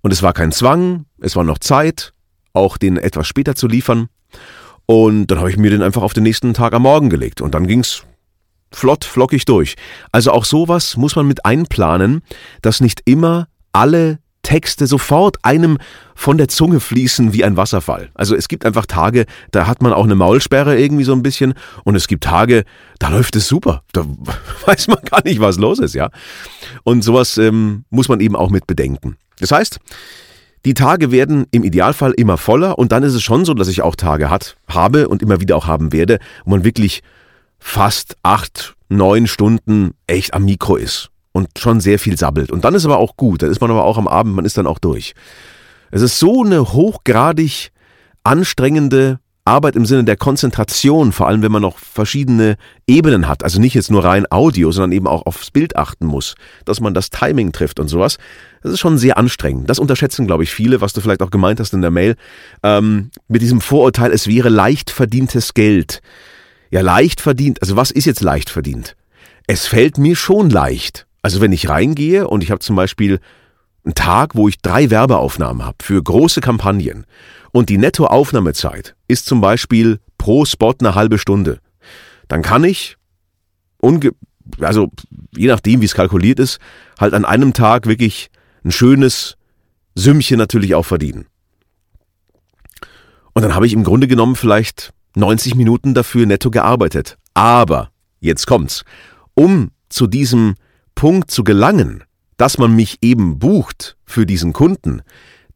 und 0.00 0.12
es 0.12 0.22
war 0.22 0.32
kein 0.32 0.52
Zwang, 0.52 1.04
es 1.20 1.36
war 1.36 1.44
noch 1.44 1.58
Zeit, 1.58 2.12
auch 2.54 2.78
den 2.78 2.96
etwas 2.96 3.26
später 3.26 3.54
zu 3.54 3.68
liefern. 3.68 4.08
Und 4.86 5.26
dann 5.26 5.38
habe 5.38 5.50
ich 5.50 5.58
mir 5.58 5.70
den 5.70 5.82
einfach 5.82 6.02
auf 6.02 6.14
den 6.14 6.22
nächsten 6.22 6.54
Tag 6.54 6.72
am 6.72 6.82
Morgen 6.82 7.10
gelegt 7.10 7.42
und 7.42 7.54
dann 7.54 7.66
ging's 7.66 8.04
flott, 8.72 9.04
flockig 9.04 9.44
durch. 9.44 9.76
Also 10.12 10.32
auch 10.32 10.44
sowas 10.44 10.96
muss 10.96 11.14
man 11.14 11.26
mit 11.26 11.44
einplanen, 11.44 12.22
dass 12.62 12.80
nicht 12.80 13.02
immer 13.04 13.48
alle 13.72 14.18
Texte 14.48 14.86
sofort 14.86 15.36
einem 15.42 15.76
von 16.14 16.38
der 16.38 16.48
Zunge 16.48 16.80
fließen 16.80 17.34
wie 17.34 17.44
ein 17.44 17.58
Wasserfall. 17.58 18.08
Also 18.14 18.34
es 18.34 18.48
gibt 18.48 18.64
einfach 18.64 18.86
Tage, 18.86 19.26
da 19.50 19.66
hat 19.66 19.82
man 19.82 19.92
auch 19.92 20.04
eine 20.04 20.14
Maulsperre 20.14 20.80
irgendwie 20.80 21.04
so 21.04 21.12
ein 21.12 21.22
bisschen 21.22 21.52
und 21.84 21.96
es 21.96 22.08
gibt 22.08 22.24
Tage, 22.24 22.64
da 22.98 23.10
läuft 23.10 23.36
es 23.36 23.46
super. 23.46 23.82
Da 23.92 24.06
weiß 24.66 24.88
man 24.88 25.00
gar 25.04 25.22
nicht, 25.22 25.40
was 25.40 25.58
los 25.58 25.78
ist, 25.80 25.94
ja. 25.94 26.08
Und 26.82 27.04
sowas 27.04 27.36
ähm, 27.36 27.84
muss 27.90 28.08
man 28.08 28.20
eben 28.20 28.36
auch 28.36 28.48
mit 28.48 28.66
bedenken. 28.66 29.18
Das 29.38 29.52
heißt, 29.52 29.80
die 30.64 30.72
Tage 30.72 31.12
werden 31.12 31.44
im 31.50 31.62
Idealfall 31.62 32.12
immer 32.12 32.38
voller 32.38 32.78
und 32.78 32.90
dann 32.90 33.02
ist 33.02 33.12
es 33.12 33.22
schon 33.22 33.44
so, 33.44 33.52
dass 33.52 33.68
ich 33.68 33.82
auch 33.82 33.96
Tage 33.96 34.30
hat, 34.30 34.56
habe 34.66 35.08
und 35.08 35.20
immer 35.20 35.42
wieder 35.42 35.58
auch 35.58 35.66
haben 35.66 35.92
werde, 35.92 36.20
wo 36.46 36.52
man 36.52 36.64
wirklich 36.64 37.02
fast 37.58 38.16
acht, 38.22 38.76
neun 38.88 39.26
Stunden 39.26 39.90
echt 40.06 40.32
am 40.32 40.46
Mikro 40.46 40.76
ist 40.76 41.10
und 41.38 41.48
schon 41.56 41.80
sehr 41.80 42.00
viel 42.00 42.18
sabbelt. 42.18 42.50
Und 42.50 42.64
dann 42.64 42.74
ist 42.74 42.84
aber 42.84 42.98
auch 42.98 43.16
gut, 43.16 43.42
dann 43.42 43.50
ist 43.50 43.60
man 43.60 43.70
aber 43.70 43.84
auch 43.84 43.96
am 43.96 44.08
Abend, 44.08 44.34
man 44.34 44.44
ist 44.44 44.58
dann 44.58 44.66
auch 44.66 44.80
durch. 44.80 45.14
Es 45.92 46.02
ist 46.02 46.18
so 46.18 46.42
eine 46.42 46.72
hochgradig 46.72 47.70
anstrengende 48.24 49.20
Arbeit 49.44 49.76
im 49.76 49.86
Sinne 49.86 50.04
der 50.04 50.16
Konzentration, 50.16 51.12
vor 51.12 51.28
allem 51.28 51.40
wenn 51.40 51.52
man 51.52 51.62
noch 51.62 51.78
verschiedene 51.78 52.56
Ebenen 52.86 53.28
hat, 53.28 53.44
also 53.44 53.60
nicht 53.60 53.72
jetzt 53.72 53.90
nur 53.90 54.04
rein 54.04 54.26
Audio, 54.30 54.72
sondern 54.72 54.92
eben 54.92 55.06
auch 55.06 55.24
aufs 55.24 55.50
Bild 55.50 55.76
achten 55.76 56.06
muss, 56.06 56.34
dass 56.66 56.80
man 56.80 56.92
das 56.92 57.08
Timing 57.08 57.52
trifft 57.52 57.80
und 57.80 57.88
sowas. 57.88 58.18
Das 58.62 58.72
ist 58.72 58.80
schon 58.80 58.98
sehr 58.98 59.16
anstrengend. 59.16 59.70
Das 59.70 59.78
unterschätzen, 59.78 60.26
glaube 60.26 60.42
ich, 60.42 60.50
viele, 60.50 60.80
was 60.80 60.92
du 60.92 61.00
vielleicht 61.00 61.22
auch 61.22 61.30
gemeint 61.30 61.60
hast 61.60 61.72
in 61.72 61.80
der 61.80 61.92
Mail, 61.92 62.16
ähm, 62.62 63.10
mit 63.28 63.40
diesem 63.40 63.60
Vorurteil, 63.60 64.12
es 64.12 64.26
wäre 64.26 64.50
leicht 64.50 64.90
verdientes 64.90 65.54
Geld. 65.54 66.02
Ja, 66.70 66.82
leicht 66.82 67.20
verdient, 67.20 67.62
also 67.62 67.76
was 67.76 67.90
ist 67.90 68.04
jetzt 68.04 68.20
leicht 68.20 68.50
verdient? 68.50 68.96
Es 69.46 69.66
fällt 69.66 69.96
mir 69.96 70.14
schon 70.14 70.50
leicht. 70.50 71.07
Also 71.22 71.40
wenn 71.40 71.52
ich 71.52 71.68
reingehe 71.68 72.28
und 72.28 72.42
ich 72.42 72.50
habe 72.50 72.60
zum 72.60 72.76
Beispiel 72.76 73.20
einen 73.84 73.94
Tag, 73.94 74.34
wo 74.34 74.48
ich 74.48 74.58
drei 74.58 74.90
Werbeaufnahmen 74.90 75.64
habe 75.64 75.78
für 75.82 76.02
große 76.02 76.40
Kampagnen 76.40 77.06
und 77.52 77.68
die 77.68 77.78
Nettoaufnahmezeit 77.78 78.94
ist 79.08 79.26
zum 79.26 79.40
Beispiel 79.40 80.00
pro 80.18 80.44
Spot 80.44 80.74
eine 80.80 80.94
halbe 80.94 81.18
Stunde, 81.18 81.60
dann 82.28 82.42
kann 82.42 82.64
ich, 82.64 82.96
also 84.60 84.90
je 85.34 85.48
nachdem, 85.48 85.80
wie 85.80 85.86
es 85.86 85.94
kalkuliert 85.94 86.38
ist, 86.38 86.58
halt 86.98 87.14
an 87.14 87.24
einem 87.24 87.52
Tag 87.52 87.86
wirklich 87.86 88.30
ein 88.64 88.72
schönes 88.72 89.36
Sümmchen 89.94 90.38
natürlich 90.38 90.74
auch 90.74 90.84
verdienen. 90.84 91.26
Und 93.32 93.42
dann 93.42 93.54
habe 93.54 93.66
ich 93.66 93.72
im 93.72 93.84
Grunde 93.84 94.08
genommen 94.08 94.36
vielleicht 94.36 94.92
90 95.14 95.54
Minuten 95.54 95.94
dafür 95.94 96.26
netto 96.26 96.50
gearbeitet. 96.50 97.16
Aber, 97.34 97.90
jetzt 98.20 98.46
kommt's, 98.46 98.84
um 99.34 99.70
zu 99.88 100.06
diesem 100.06 100.54
Punkt 100.98 101.30
zu 101.30 101.44
gelangen, 101.44 102.02
dass 102.38 102.58
man 102.58 102.74
mich 102.74 102.98
eben 103.02 103.38
bucht 103.38 103.96
für 104.04 104.26
diesen 104.26 104.52
Kunden, 104.52 105.02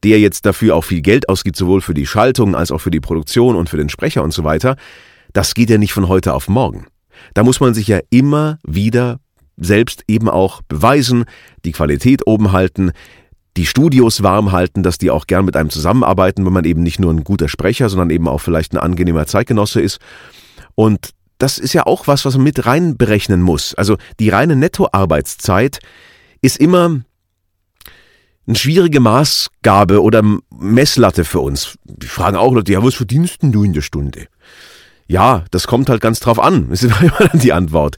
der 0.04 0.20
jetzt 0.20 0.46
dafür 0.46 0.76
auch 0.76 0.84
viel 0.84 1.00
Geld 1.00 1.28
ausgibt, 1.28 1.56
sowohl 1.56 1.80
für 1.80 1.94
die 1.94 2.06
Schaltung 2.06 2.54
als 2.54 2.70
auch 2.70 2.78
für 2.78 2.92
die 2.92 3.00
Produktion 3.00 3.56
und 3.56 3.68
für 3.68 3.76
den 3.76 3.88
Sprecher 3.88 4.22
und 4.22 4.32
so 4.32 4.44
weiter, 4.44 4.76
das 5.32 5.54
geht 5.54 5.68
ja 5.68 5.78
nicht 5.78 5.92
von 5.92 6.06
heute 6.06 6.32
auf 6.32 6.46
morgen. 6.46 6.86
Da 7.34 7.42
muss 7.42 7.58
man 7.58 7.74
sich 7.74 7.88
ja 7.88 7.98
immer 8.08 8.60
wieder 8.62 9.18
selbst 9.56 10.04
eben 10.06 10.28
auch 10.28 10.62
beweisen, 10.68 11.24
die 11.64 11.72
Qualität 11.72 12.24
oben 12.24 12.52
halten, 12.52 12.92
die 13.56 13.66
Studios 13.66 14.22
warm 14.22 14.52
halten, 14.52 14.84
dass 14.84 14.96
die 14.96 15.10
auch 15.10 15.26
gern 15.26 15.44
mit 15.44 15.56
einem 15.56 15.70
zusammenarbeiten, 15.70 16.46
wenn 16.46 16.52
man 16.52 16.66
eben 16.66 16.84
nicht 16.84 17.00
nur 17.00 17.12
ein 17.12 17.24
guter 17.24 17.48
Sprecher, 17.48 17.88
sondern 17.88 18.10
eben 18.10 18.28
auch 18.28 18.38
vielleicht 18.38 18.74
ein 18.74 18.78
angenehmer 18.78 19.26
Zeitgenosse 19.26 19.80
ist. 19.80 19.98
Und 20.76 21.10
das 21.42 21.58
ist 21.58 21.72
ja 21.72 21.86
auch 21.86 22.06
was, 22.06 22.24
was 22.24 22.36
man 22.36 22.44
mit 22.44 22.66
reinberechnen 22.66 23.42
muss. 23.42 23.74
Also 23.74 23.96
die 24.20 24.28
reine 24.28 24.54
Nettoarbeitszeit 24.54 25.80
ist 26.40 26.56
immer 26.56 27.00
eine 28.46 28.56
schwierige 28.56 29.00
Maßgabe 29.00 30.02
oder 30.02 30.22
Messlatte 30.56 31.24
für 31.24 31.40
uns. 31.40 31.76
Die 31.84 32.06
fragen 32.06 32.36
auch 32.36 32.52
Leute, 32.52 32.72
ja, 32.72 32.84
was 32.84 32.94
verdienst 32.94 33.42
denn 33.42 33.50
du 33.50 33.64
in 33.64 33.72
der 33.72 33.82
Stunde? 33.82 34.26
Ja, 35.08 35.44
das 35.50 35.66
kommt 35.66 35.90
halt 35.90 36.00
ganz 36.00 36.20
drauf 36.20 36.38
an, 36.38 36.70
ist 36.70 36.82
immer 36.84 37.00
dann 37.18 37.40
die 37.40 37.52
Antwort. 37.52 37.96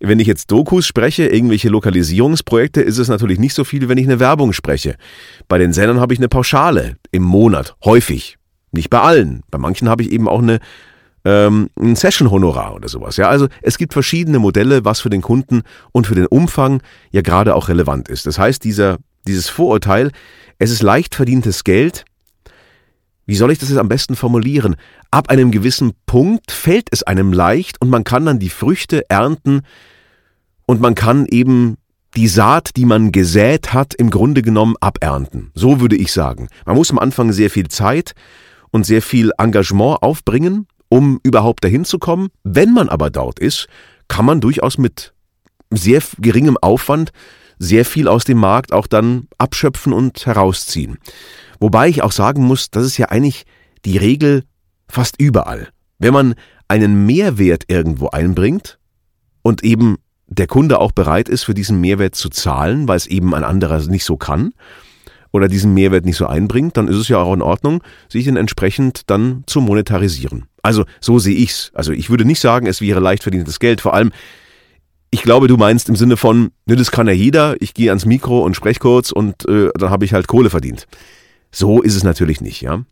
Wenn 0.00 0.18
ich 0.18 0.26
jetzt 0.26 0.50
Dokus 0.50 0.84
spreche, 0.84 1.28
irgendwelche 1.28 1.68
Lokalisierungsprojekte, 1.68 2.80
ist 2.80 2.98
es 2.98 3.06
natürlich 3.06 3.38
nicht 3.38 3.54
so 3.54 3.62
viel, 3.62 3.88
wenn 3.88 3.98
ich 3.98 4.06
eine 4.06 4.18
Werbung 4.18 4.52
spreche. 4.52 4.96
Bei 5.46 5.58
den 5.58 5.72
Sendern 5.72 6.00
habe 6.00 6.14
ich 6.14 6.18
eine 6.18 6.28
Pauschale 6.28 6.96
im 7.12 7.22
Monat, 7.22 7.76
häufig. 7.84 8.38
Nicht 8.72 8.90
bei 8.90 9.00
allen. 9.00 9.44
Bei 9.52 9.58
manchen 9.58 9.88
habe 9.88 10.02
ich 10.02 10.10
eben 10.10 10.28
auch 10.28 10.42
eine, 10.42 10.58
ähm, 11.24 11.70
ein 11.78 11.96
Session-Honorar 11.96 12.74
oder 12.74 12.88
sowas. 12.88 13.16
Ja, 13.16 13.28
also 13.28 13.48
es 13.62 13.78
gibt 13.78 13.92
verschiedene 13.92 14.38
Modelle, 14.38 14.84
was 14.84 15.00
für 15.00 15.10
den 15.10 15.22
Kunden 15.22 15.62
und 15.92 16.06
für 16.06 16.14
den 16.14 16.26
Umfang 16.26 16.82
ja 17.10 17.22
gerade 17.22 17.54
auch 17.54 17.68
relevant 17.68 18.08
ist. 18.08 18.26
Das 18.26 18.38
heißt, 18.38 18.64
dieser 18.64 18.98
dieses 19.26 19.48
Vorurteil, 19.48 20.10
es 20.58 20.70
ist 20.70 20.82
leicht 20.82 21.14
verdientes 21.14 21.64
Geld. 21.64 22.04
Wie 23.26 23.36
soll 23.36 23.52
ich 23.52 23.58
das 23.58 23.68
jetzt 23.68 23.78
am 23.78 23.88
besten 23.88 24.16
formulieren? 24.16 24.76
Ab 25.10 25.30
einem 25.30 25.50
gewissen 25.50 25.92
Punkt 26.06 26.50
fällt 26.50 26.88
es 26.90 27.02
einem 27.02 27.32
leicht 27.32 27.80
und 27.80 27.88
man 27.88 28.04
kann 28.04 28.26
dann 28.26 28.38
die 28.38 28.48
Früchte 28.48 29.08
ernten 29.08 29.62
und 30.66 30.80
man 30.80 30.94
kann 30.94 31.26
eben 31.26 31.76
die 32.16 32.28
Saat, 32.28 32.76
die 32.76 32.84
man 32.84 33.10
gesät 33.10 33.72
hat, 33.72 33.94
im 33.94 34.10
Grunde 34.10 34.42
genommen 34.42 34.74
abernten. 34.80 35.50
So 35.54 35.80
würde 35.80 35.96
ich 35.96 36.12
sagen. 36.12 36.48
Man 36.66 36.76
muss 36.76 36.90
am 36.90 36.98
Anfang 36.98 37.32
sehr 37.32 37.48
viel 37.48 37.68
Zeit 37.68 38.12
und 38.70 38.84
sehr 38.84 39.02
viel 39.02 39.30
Engagement 39.38 40.02
aufbringen, 40.02 40.66
um 40.92 41.20
überhaupt 41.22 41.64
dahin 41.64 41.86
zu 41.86 41.98
kommen. 41.98 42.28
Wenn 42.44 42.74
man 42.74 42.90
aber 42.90 43.08
dort 43.08 43.38
ist, 43.38 43.66
kann 44.08 44.26
man 44.26 44.42
durchaus 44.42 44.76
mit 44.76 45.14
sehr 45.70 46.02
geringem 46.18 46.58
Aufwand 46.60 47.12
sehr 47.58 47.86
viel 47.86 48.08
aus 48.08 48.24
dem 48.24 48.36
Markt 48.36 48.74
auch 48.74 48.86
dann 48.86 49.26
abschöpfen 49.38 49.94
und 49.94 50.26
herausziehen. 50.26 50.98
Wobei 51.60 51.88
ich 51.88 52.02
auch 52.02 52.12
sagen 52.12 52.44
muss, 52.44 52.70
das 52.70 52.84
ist 52.84 52.98
ja 52.98 53.06
eigentlich 53.06 53.46
die 53.86 53.96
Regel 53.96 54.44
fast 54.86 55.18
überall. 55.18 55.70
Wenn 55.98 56.12
man 56.12 56.34
einen 56.68 57.06
Mehrwert 57.06 57.64
irgendwo 57.68 58.08
einbringt 58.08 58.78
und 59.40 59.64
eben 59.64 59.96
der 60.26 60.46
Kunde 60.46 60.78
auch 60.78 60.92
bereit 60.92 61.30
ist, 61.30 61.44
für 61.44 61.54
diesen 61.54 61.80
Mehrwert 61.80 62.16
zu 62.16 62.28
zahlen, 62.28 62.86
weil 62.86 62.98
es 62.98 63.06
eben 63.06 63.34
ein 63.34 63.44
anderer 63.44 63.80
nicht 63.86 64.04
so 64.04 64.18
kann 64.18 64.52
oder 65.30 65.48
diesen 65.48 65.72
Mehrwert 65.72 66.04
nicht 66.04 66.18
so 66.18 66.26
einbringt, 66.26 66.76
dann 66.76 66.86
ist 66.86 66.98
es 66.98 67.08
ja 67.08 67.16
auch 67.16 67.32
in 67.32 67.40
Ordnung, 67.40 67.82
sich 68.10 68.26
den 68.26 68.36
entsprechend 68.36 69.08
dann 69.08 69.44
zu 69.46 69.62
monetarisieren. 69.62 70.48
Also 70.62 70.84
so 71.00 71.18
sehe 71.18 71.36
ich's. 71.36 71.70
Also 71.74 71.92
ich 71.92 72.08
würde 72.08 72.24
nicht 72.24 72.40
sagen, 72.40 72.66
es 72.66 72.80
wäre 72.80 73.00
leicht 73.00 73.22
verdientes 73.22 73.58
Geld. 73.58 73.80
Vor 73.80 73.94
allem 73.94 74.12
ich 75.14 75.22
glaube, 75.22 75.46
du 75.46 75.58
meinst 75.58 75.90
im 75.90 75.94
Sinne 75.94 76.16
von, 76.16 76.52
ne, 76.64 76.74
das 76.74 76.90
kann 76.90 77.06
ja 77.06 77.12
jeder, 77.12 77.60
ich 77.60 77.74
gehe 77.74 77.90
ans 77.90 78.06
Mikro 78.06 78.42
und 78.42 78.56
spreche 78.56 78.80
kurz 78.80 79.12
und 79.12 79.46
äh, 79.46 79.68
dann 79.78 79.90
habe 79.90 80.06
ich 80.06 80.14
halt 80.14 80.26
Kohle 80.26 80.48
verdient. 80.48 80.86
So 81.52 81.82
ist 81.82 81.94
es 81.94 82.02
natürlich 82.02 82.40
nicht, 82.40 82.62
ja. 82.62 82.82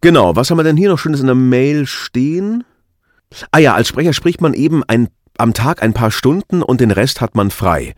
Genau, 0.00 0.36
was 0.36 0.50
haben 0.50 0.58
wir 0.58 0.62
denn 0.62 0.76
hier 0.76 0.90
noch 0.90 0.98
Schönes 1.00 1.18
in 1.18 1.26
der 1.26 1.34
Mail 1.34 1.86
stehen? 1.86 2.62
Ah 3.50 3.58
ja, 3.58 3.74
als 3.74 3.88
Sprecher 3.88 4.12
spricht 4.12 4.40
man 4.40 4.54
eben 4.54 4.84
ein, 4.84 5.08
am 5.36 5.52
Tag 5.52 5.82
ein 5.82 5.94
paar 5.94 6.12
Stunden 6.12 6.62
und 6.62 6.80
den 6.80 6.92
Rest 6.92 7.20
hat 7.20 7.34
man 7.34 7.50
frei. 7.50 7.94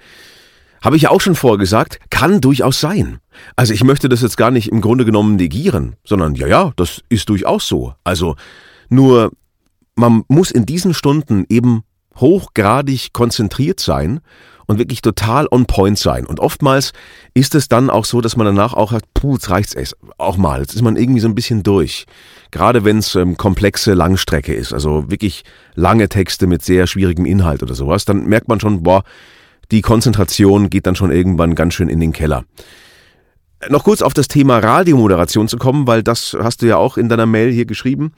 Habe 0.86 0.96
ich 0.96 1.02
ja 1.02 1.10
auch 1.10 1.20
schon 1.20 1.34
vorher 1.34 1.58
gesagt, 1.58 1.98
kann 2.10 2.40
durchaus 2.40 2.78
sein. 2.78 3.18
Also 3.56 3.74
ich 3.74 3.82
möchte 3.82 4.08
das 4.08 4.22
jetzt 4.22 4.36
gar 4.36 4.52
nicht 4.52 4.70
im 4.70 4.80
Grunde 4.80 5.04
genommen 5.04 5.34
negieren, 5.34 5.96
sondern 6.04 6.36
ja, 6.36 6.46
ja, 6.46 6.72
das 6.76 7.02
ist 7.08 7.28
durchaus 7.28 7.66
so. 7.66 7.94
Also 8.04 8.36
nur 8.88 9.32
man 9.96 10.22
muss 10.28 10.52
in 10.52 10.64
diesen 10.64 10.94
Stunden 10.94 11.44
eben 11.48 11.82
hochgradig 12.14 13.12
konzentriert 13.12 13.80
sein 13.80 14.20
und 14.66 14.78
wirklich 14.78 15.02
total 15.02 15.48
on 15.50 15.66
point 15.66 15.98
sein. 15.98 16.24
Und 16.24 16.38
oftmals 16.38 16.92
ist 17.34 17.56
es 17.56 17.66
dann 17.66 17.90
auch 17.90 18.04
so, 18.04 18.20
dass 18.20 18.36
man 18.36 18.46
danach 18.46 18.72
auch 18.72 18.92
sagt, 18.92 19.12
puh, 19.12 19.34
jetzt 19.34 19.50
reicht's 19.50 19.96
auch 20.18 20.36
mal. 20.36 20.60
Jetzt 20.60 20.74
ist 20.74 20.82
man 20.82 20.94
irgendwie 20.94 21.20
so 21.20 21.26
ein 21.26 21.34
bisschen 21.34 21.64
durch. 21.64 22.06
Gerade 22.52 22.84
wenn 22.84 22.98
es 22.98 23.16
ähm, 23.16 23.36
komplexe 23.36 23.94
Langstrecke 23.94 24.54
ist, 24.54 24.72
also 24.72 25.10
wirklich 25.10 25.42
lange 25.74 26.08
Texte 26.08 26.46
mit 26.46 26.62
sehr 26.62 26.86
schwierigem 26.86 27.26
Inhalt 27.26 27.64
oder 27.64 27.74
sowas, 27.74 28.04
dann 28.04 28.26
merkt 28.26 28.46
man 28.46 28.60
schon, 28.60 28.84
boah, 28.84 29.02
die 29.70 29.82
Konzentration 29.82 30.70
geht 30.70 30.86
dann 30.86 30.96
schon 30.96 31.10
irgendwann 31.10 31.54
ganz 31.54 31.74
schön 31.74 31.88
in 31.88 32.00
den 32.00 32.12
Keller. 32.12 32.44
Noch 33.68 33.84
kurz 33.84 34.02
auf 34.02 34.14
das 34.14 34.28
Thema 34.28 34.58
Radiomoderation 34.58 35.48
zu 35.48 35.56
kommen, 35.56 35.86
weil 35.86 36.02
das 36.02 36.36
hast 36.38 36.62
du 36.62 36.66
ja 36.66 36.76
auch 36.76 36.96
in 36.96 37.08
deiner 37.08 37.26
Mail 37.26 37.50
hier 37.50 37.64
geschrieben 37.64 38.12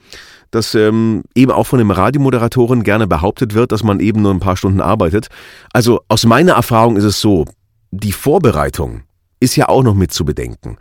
dass 0.51 0.73
ähm, 0.75 1.23
eben 1.35 1.51
auch 1.51 1.65
von 1.65 1.79
den 1.79 1.91
Radiomoderatoren 1.91 2.83
gerne 2.83 3.07
behauptet 3.07 3.53
wird, 3.53 3.71
dass 3.71 3.83
man 3.83 3.99
eben 3.99 4.21
nur 4.21 4.33
ein 4.33 4.39
paar 4.39 4.57
Stunden 4.57 4.81
arbeitet. 4.81 5.27
Also 5.73 6.01
aus 6.07 6.25
meiner 6.25 6.53
Erfahrung 6.53 6.97
ist 6.97 7.03
es 7.03 7.21
so, 7.21 7.45
die 7.91 8.11
Vorbereitung 8.11 9.03
ist 9.39 9.55
ja 9.55 9.69
auch 9.69 9.83
noch 9.83 9.95
mit 9.95 10.11
zu 10.11 10.25
bedenken. 10.25 10.77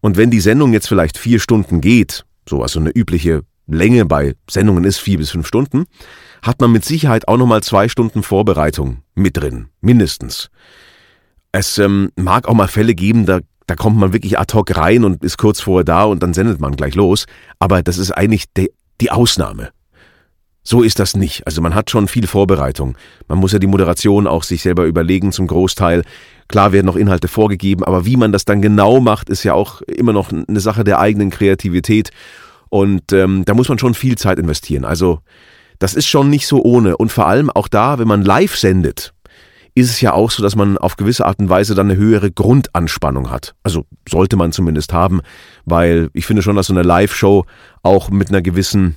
Und 0.00 0.16
wenn 0.16 0.30
die 0.30 0.40
Sendung 0.40 0.72
jetzt 0.72 0.88
vielleicht 0.88 1.18
vier 1.18 1.40
Stunden 1.40 1.80
geht, 1.80 2.24
so 2.48 2.60
was 2.60 2.72
so 2.72 2.80
eine 2.80 2.90
übliche 2.90 3.42
Länge 3.66 4.04
bei 4.06 4.34
Sendungen 4.50 4.84
ist, 4.84 4.98
vier 4.98 5.18
bis 5.18 5.30
fünf 5.30 5.46
Stunden, 5.46 5.84
hat 6.42 6.60
man 6.60 6.72
mit 6.72 6.84
Sicherheit 6.84 7.28
auch 7.28 7.36
nochmal 7.36 7.62
zwei 7.62 7.88
Stunden 7.88 8.22
Vorbereitung 8.22 8.98
mit 9.14 9.36
drin, 9.36 9.68
mindestens. 9.80 10.50
Es 11.52 11.78
ähm, 11.78 12.10
mag 12.16 12.48
auch 12.48 12.54
mal 12.54 12.68
Fälle 12.68 12.94
geben, 12.94 13.26
da 13.26 13.40
da 13.66 13.76
kommt 13.76 13.96
man 13.96 14.12
wirklich 14.12 14.38
ad 14.38 14.52
hoc 14.54 14.76
rein 14.76 15.04
und 15.04 15.22
ist 15.24 15.38
kurz 15.38 15.60
vorher 15.60 15.84
da 15.84 16.04
und 16.04 16.22
dann 16.22 16.34
sendet 16.34 16.60
man 16.60 16.74
gleich 16.74 16.94
los. 16.94 17.26
Aber 17.58 17.82
das 17.82 17.96
ist 17.96 18.10
eigentlich 18.10 18.52
der 18.54 18.68
die 19.00 19.10
Ausnahme. 19.10 19.70
So 20.64 20.82
ist 20.82 21.00
das 21.00 21.16
nicht. 21.16 21.44
Also 21.46 21.60
man 21.60 21.74
hat 21.74 21.90
schon 21.90 22.06
viel 22.06 22.28
Vorbereitung. 22.28 22.96
Man 23.26 23.38
muss 23.38 23.52
ja 23.52 23.58
die 23.58 23.66
Moderation 23.66 24.28
auch 24.28 24.44
sich 24.44 24.62
selber 24.62 24.84
überlegen 24.84 25.32
zum 25.32 25.48
Großteil. 25.48 26.04
Klar 26.46 26.72
werden 26.72 26.86
noch 26.86 26.96
Inhalte 26.96 27.26
vorgegeben, 27.26 27.82
aber 27.82 28.06
wie 28.06 28.16
man 28.16 28.30
das 28.30 28.44
dann 28.44 28.62
genau 28.62 29.00
macht, 29.00 29.28
ist 29.28 29.42
ja 29.42 29.54
auch 29.54 29.80
immer 29.82 30.12
noch 30.12 30.30
eine 30.30 30.60
Sache 30.60 30.84
der 30.84 31.00
eigenen 31.00 31.30
Kreativität. 31.30 32.10
Und 32.68 33.12
ähm, 33.12 33.44
da 33.44 33.54
muss 33.54 33.68
man 33.68 33.78
schon 33.78 33.94
viel 33.94 34.16
Zeit 34.16 34.38
investieren. 34.38 34.84
Also 34.84 35.18
das 35.82 35.94
ist 35.94 36.06
schon 36.06 36.30
nicht 36.30 36.46
so 36.46 36.62
ohne. 36.62 36.96
Und 36.96 37.10
vor 37.10 37.26
allem 37.26 37.50
auch 37.50 37.66
da, 37.66 37.98
wenn 37.98 38.06
man 38.06 38.22
live 38.22 38.56
sendet, 38.56 39.12
ist 39.74 39.90
es 39.90 40.00
ja 40.00 40.12
auch 40.12 40.30
so, 40.30 40.42
dass 40.42 40.54
man 40.54 40.78
auf 40.78 40.96
gewisse 40.96 41.26
Art 41.26 41.40
und 41.40 41.48
Weise 41.48 41.74
dann 41.74 41.90
eine 41.90 41.98
höhere 41.98 42.30
Grundanspannung 42.30 43.30
hat. 43.30 43.54
Also 43.62 43.84
sollte 44.08 44.36
man 44.36 44.52
zumindest 44.52 44.92
haben, 44.92 45.22
weil 45.64 46.10
ich 46.12 46.26
finde 46.26 46.42
schon, 46.42 46.56
dass 46.56 46.66
so 46.68 46.72
eine 46.74 46.82
Live-Show 46.82 47.46
auch 47.82 48.10
mit 48.10 48.28
einer 48.28 48.42
gewissen 48.42 48.96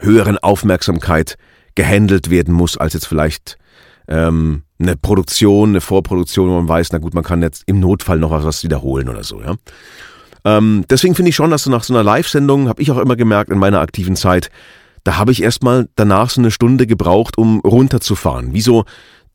höheren 0.00 0.38
Aufmerksamkeit 0.38 1.38
gehandelt 1.76 2.30
werden 2.30 2.52
muss, 2.52 2.76
als 2.76 2.94
jetzt 2.94 3.06
vielleicht 3.06 3.56
ähm, 4.08 4.64
eine 4.78 4.96
Produktion, 4.96 5.70
eine 5.70 5.80
Vorproduktion, 5.80 6.50
wo 6.50 6.56
man 6.56 6.68
weiß, 6.68 6.92
na 6.92 6.98
gut, 6.98 7.14
man 7.14 7.24
kann 7.24 7.42
jetzt 7.42 7.62
im 7.66 7.80
Notfall 7.80 8.18
noch 8.18 8.32
was 8.32 8.64
wiederholen 8.64 9.08
oder 9.08 9.22
so, 9.22 9.40
ja. 9.40 9.54
Ähm, 10.44 10.84
deswegen 10.88 11.14
finde 11.14 11.28
ich 11.28 11.36
schon, 11.36 11.50
dass 11.50 11.64
so 11.64 11.70
nach 11.70 11.84
so 11.84 11.92
einer 11.92 12.02
Live-Sendung, 12.02 12.68
habe 12.68 12.80
ich 12.80 12.90
auch 12.90 12.98
immer 12.98 13.14
gemerkt 13.14 13.50
in 13.50 13.58
meiner 13.58 13.80
aktiven 13.80 14.16
Zeit, 14.16 14.50
da 15.04 15.16
habe 15.16 15.32
ich 15.32 15.42
erstmal 15.42 15.88
danach 15.96 16.30
so 16.30 16.40
eine 16.40 16.50
Stunde 16.50 16.86
gebraucht, 16.86 17.38
um 17.38 17.60
runterzufahren. 17.60 18.52
Wie 18.52 18.60
so 18.60 18.84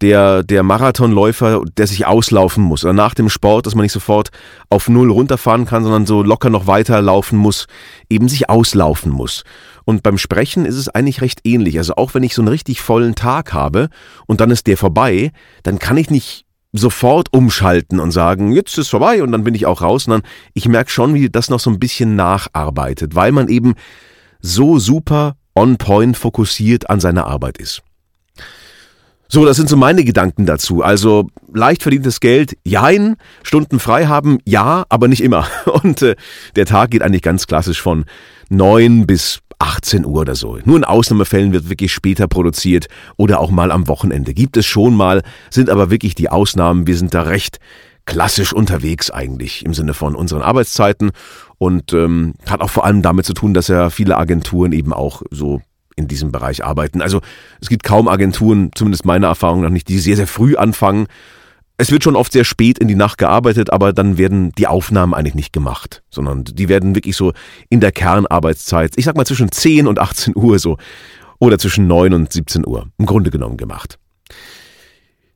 der, 0.01 0.43
der 0.43 0.63
Marathonläufer, 0.63 1.63
der 1.77 1.87
sich 1.87 2.05
auslaufen 2.05 2.63
muss. 2.63 2.83
Oder 2.83 2.93
nach 2.93 3.13
dem 3.13 3.29
Sport, 3.29 3.65
dass 3.65 3.75
man 3.75 3.83
nicht 3.83 3.93
sofort 3.93 4.29
auf 4.69 4.89
Null 4.89 5.09
runterfahren 5.09 5.65
kann, 5.65 5.83
sondern 5.83 6.05
so 6.05 6.21
locker 6.21 6.49
noch 6.49 6.67
weiter 6.67 7.01
laufen 7.01 7.37
muss, 7.37 7.67
eben 8.09 8.27
sich 8.27 8.49
auslaufen 8.49 9.11
muss. 9.11 9.43
Und 9.85 10.03
beim 10.03 10.17
Sprechen 10.17 10.65
ist 10.65 10.75
es 10.75 10.89
eigentlich 10.89 11.21
recht 11.21 11.41
ähnlich. 11.43 11.77
Also 11.77 11.95
auch 11.95 12.13
wenn 12.13 12.23
ich 12.23 12.35
so 12.35 12.41
einen 12.41 12.49
richtig 12.49 12.81
vollen 12.81 13.15
Tag 13.15 13.53
habe 13.53 13.89
und 14.25 14.41
dann 14.41 14.51
ist 14.51 14.67
der 14.67 14.77
vorbei, 14.77 15.31
dann 15.63 15.79
kann 15.79 15.97
ich 15.97 16.09
nicht 16.09 16.45
sofort 16.73 17.31
umschalten 17.31 18.01
und 18.01 18.11
sagen, 18.11 18.51
jetzt 18.51 18.77
ist 18.77 18.89
vorbei 18.89 19.23
und 19.23 19.31
dann 19.31 19.45
bin 19.45 19.55
ich 19.55 19.65
auch 19.65 19.81
raus, 19.81 20.03
sondern 20.03 20.23
ich 20.53 20.67
merke 20.67 20.91
schon, 20.91 21.13
wie 21.13 21.29
das 21.29 21.49
noch 21.49 21.61
so 21.61 21.69
ein 21.69 21.79
bisschen 21.79 22.17
nacharbeitet, 22.17 23.15
weil 23.15 23.31
man 23.31 23.47
eben 23.47 23.75
so 24.41 24.77
super 24.77 25.37
on 25.55 25.77
point 25.77 26.17
fokussiert 26.17 26.89
an 26.89 26.99
seiner 26.99 27.25
Arbeit 27.25 27.57
ist. 27.57 27.81
So, 29.27 29.43
das 29.43 29.57
sind 29.57 29.69
so 29.69 29.75
meine 29.75 30.03
Gedanken 30.03 30.45
dazu. 30.45 30.83
Also 30.83 31.29
leicht 31.51 31.81
verdientes 31.81 32.19
Geld, 32.19 32.57
jein, 32.63 33.15
Stunden 33.41 33.79
frei 33.79 34.05
haben, 34.05 34.37
ja, 34.45 34.85
aber 34.89 35.07
nicht 35.07 35.23
immer. 35.23 35.47
Und 35.65 36.01
äh, 36.03 36.15
der 36.55 36.65
Tag 36.65 36.91
geht 36.91 37.01
eigentlich 37.01 37.23
ganz 37.23 37.47
klassisch 37.47 37.81
von 37.81 38.05
neun 38.49 39.07
bis 39.07 39.39
18 39.57 40.05
Uhr 40.05 40.21
oder 40.21 40.35
so. 40.35 40.59
Nur 40.65 40.77
in 40.77 40.83
Ausnahmefällen 40.83 41.53
wird 41.53 41.69
wirklich 41.69 41.91
später 41.91 42.27
produziert 42.27 42.87
oder 43.17 43.39
auch 43.39 43.51
mal 43.51 43.71
am 43.71 43.87
Wochenende. 43.87 44.33
Gibt 44.33 44.57
es 44.57 44.65
schon 44.65 44.95
mal, 44.95 45.23
sind 45.49 45.69
aber 45.69 45.89
wirklich 45.89 46.13
die 46.13 46.29
Ausnahmen. 46.29 46.85
Wir 46.85 46.97
sind 46.97 47.13
da 47.13 47.23
recht 47.23 47.59
klassisch 48.05 48.53
unterwegs 48.53 49.09
eigentlich 49.09 49.65
im 49.65 49.73
Sinne 49.73 49.93
von 49.93 50.15
unseren 50.15 50.41
Arbeitszeiten 50.41 51.11
und 51.57 51.93
ähm, 51.93 52.35
hat 52.47 52.61
auch 52.61 52.69
vor 52.69 52.85
allem 52.85 53.01
damit 53.01 53.25
zu 53.25 53.33
tun, 53.33 53.53
dass 53.53 53.67
ja 53.67 53.89
viele 53.89 54.17
Agenturen 54.17 54.71
eben 54.71 54.93
auch 54.93 55.23
so 55.31 55.61
in 55.95 56.07
diesem 56.07 56.31
Bereich 56.31 56.63
arbeiten. 56.63 57.01
Also 57.01 57.21
es 57.61 57.69
gibt 57.69 57.83
kaum 57.83 58.07
Agenturen, 58.07 58.71
zumindest 58.75 59.05
meiner 59.05 59.27
Erfahrung 59.27 59.61
nach 59.61 59.69
nicht, 59.69 59.87
die 59.87 59.99
sehr, 59.99 60.15
sehr 60.15 60.27
früh 60.27 60.55
anfangen. 60.55 61.07
Es 61.77 61.91
wird 61.91 62.03
schon 62.03 62.15
oft 62.15 62.31
sehr 62.31 62.45
spät 62.45 62.79
in 62.79 62.87
die 62.87 62.95
Nacht 62.95 63.17
gearbeitet, 63.17 63.71
aber 63.71 63.91
dann 63.91 64.17
werden 64.17 64.51
die 64.57 64.67
Aufnahmen 64.67 65.13
eigentlich 65.13 65.35
nicht 65.35 65.53
gemacht, 65.53 66.03
sondern 66.09 66.45
die 66.45 66.69
werden 66.69 66.95
wirklich 66.95 67.17
so 67.17 67.33
in 67.69 67.81
der 67.81 67.91
Kernarbeitszeit, 67.91 68.93
ich 68.95 69.05
sag 69.05 69.17
mal 69.17 69.25
zwischen 69.25 69.51
10 69.51 69.87
und 69.87 69.99
18 69.99 70.35
Uhr 70.35 70.59
so, 70.59 70.77
oder 71.39 71.57
zwischen 71.57 71.87
9 71.87 72.13
und 72.13 72.31
17 72.31 72.65
Uhr 72.65 72.87
im 72.97 73.05
Grunde 73.05 73.29
genommen 73.29 73.57
gemacht. 73.57 73.99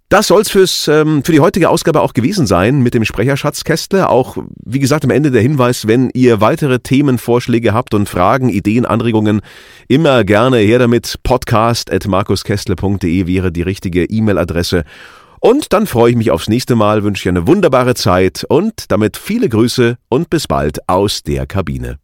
Das 0.09 0.25
soll's 0.25 0.49
fürs 0.49 0.87
ähm, 0.87 1.23
für 1.23 1.31
die 1.33 1.39
heutige 1.39 1.69
Ausgabe 1.69 2.01
auch 2.01 2.13
gewesen 2.13 2.47
sein 2.47 2.81
mit 2.81 2.95
dem 2.95 3.05
Sprecherschatz 3.05 3.63
Kästler. 3.63 4.09
Auch 4.09 4.37
wie 4.65 4.79
gesagt 4.79 5.03
am 5.03 5.11
Ende 5.11 5.29
der 5.29 5.43
Hinweis, 5.43 5.85
wenn 5.85 6.09
ihr 6.15 6.41
weitere 6.41 6.79
Themenvorschläge 6.79 7.75
habt 7.75 7.93
und 7.93 8.09
Fragen, 8.09 8.49
Ideen, 8.49 8.87
Anregungen, 8.87 9.41
immer 9.87 10.23
gerne 10.23 10.57
her 10.57 10.79
damit. 10.79 11.19
Podcast 11.21 11.93
at 11.93 12.07
markuskestle.de 12.07 13.27
wäre 13.27 13.51
die 13.51 13.61
richtige 13.61 14.05
E-Mail-Adresse. 14.05 14.83
Und 15.41 15.73
dann 15.73 15.85
freue 15.85 16.09
ich 16.09 16.17
mich 16.17 16.31
aufs 16.31 16.49
nächste 16.49 16.75
Mal, 16.75 17.03
wünsche 17.03 17.21
ich 17.21 17.29
eine 17.29 17.45
wunderbare 17.45 17.93
Zeit 17.93 18.43
und 18.49 18.91
damit 18.91 19.15
viele 19.15 19.47
Grüße 19.47 19.97
und 20.09 20.31
bis 20.31 20.47
bald 20.47 20.89
aus 20.89 21.21
der 21.21 21.45
Kabine. 21.45 21.99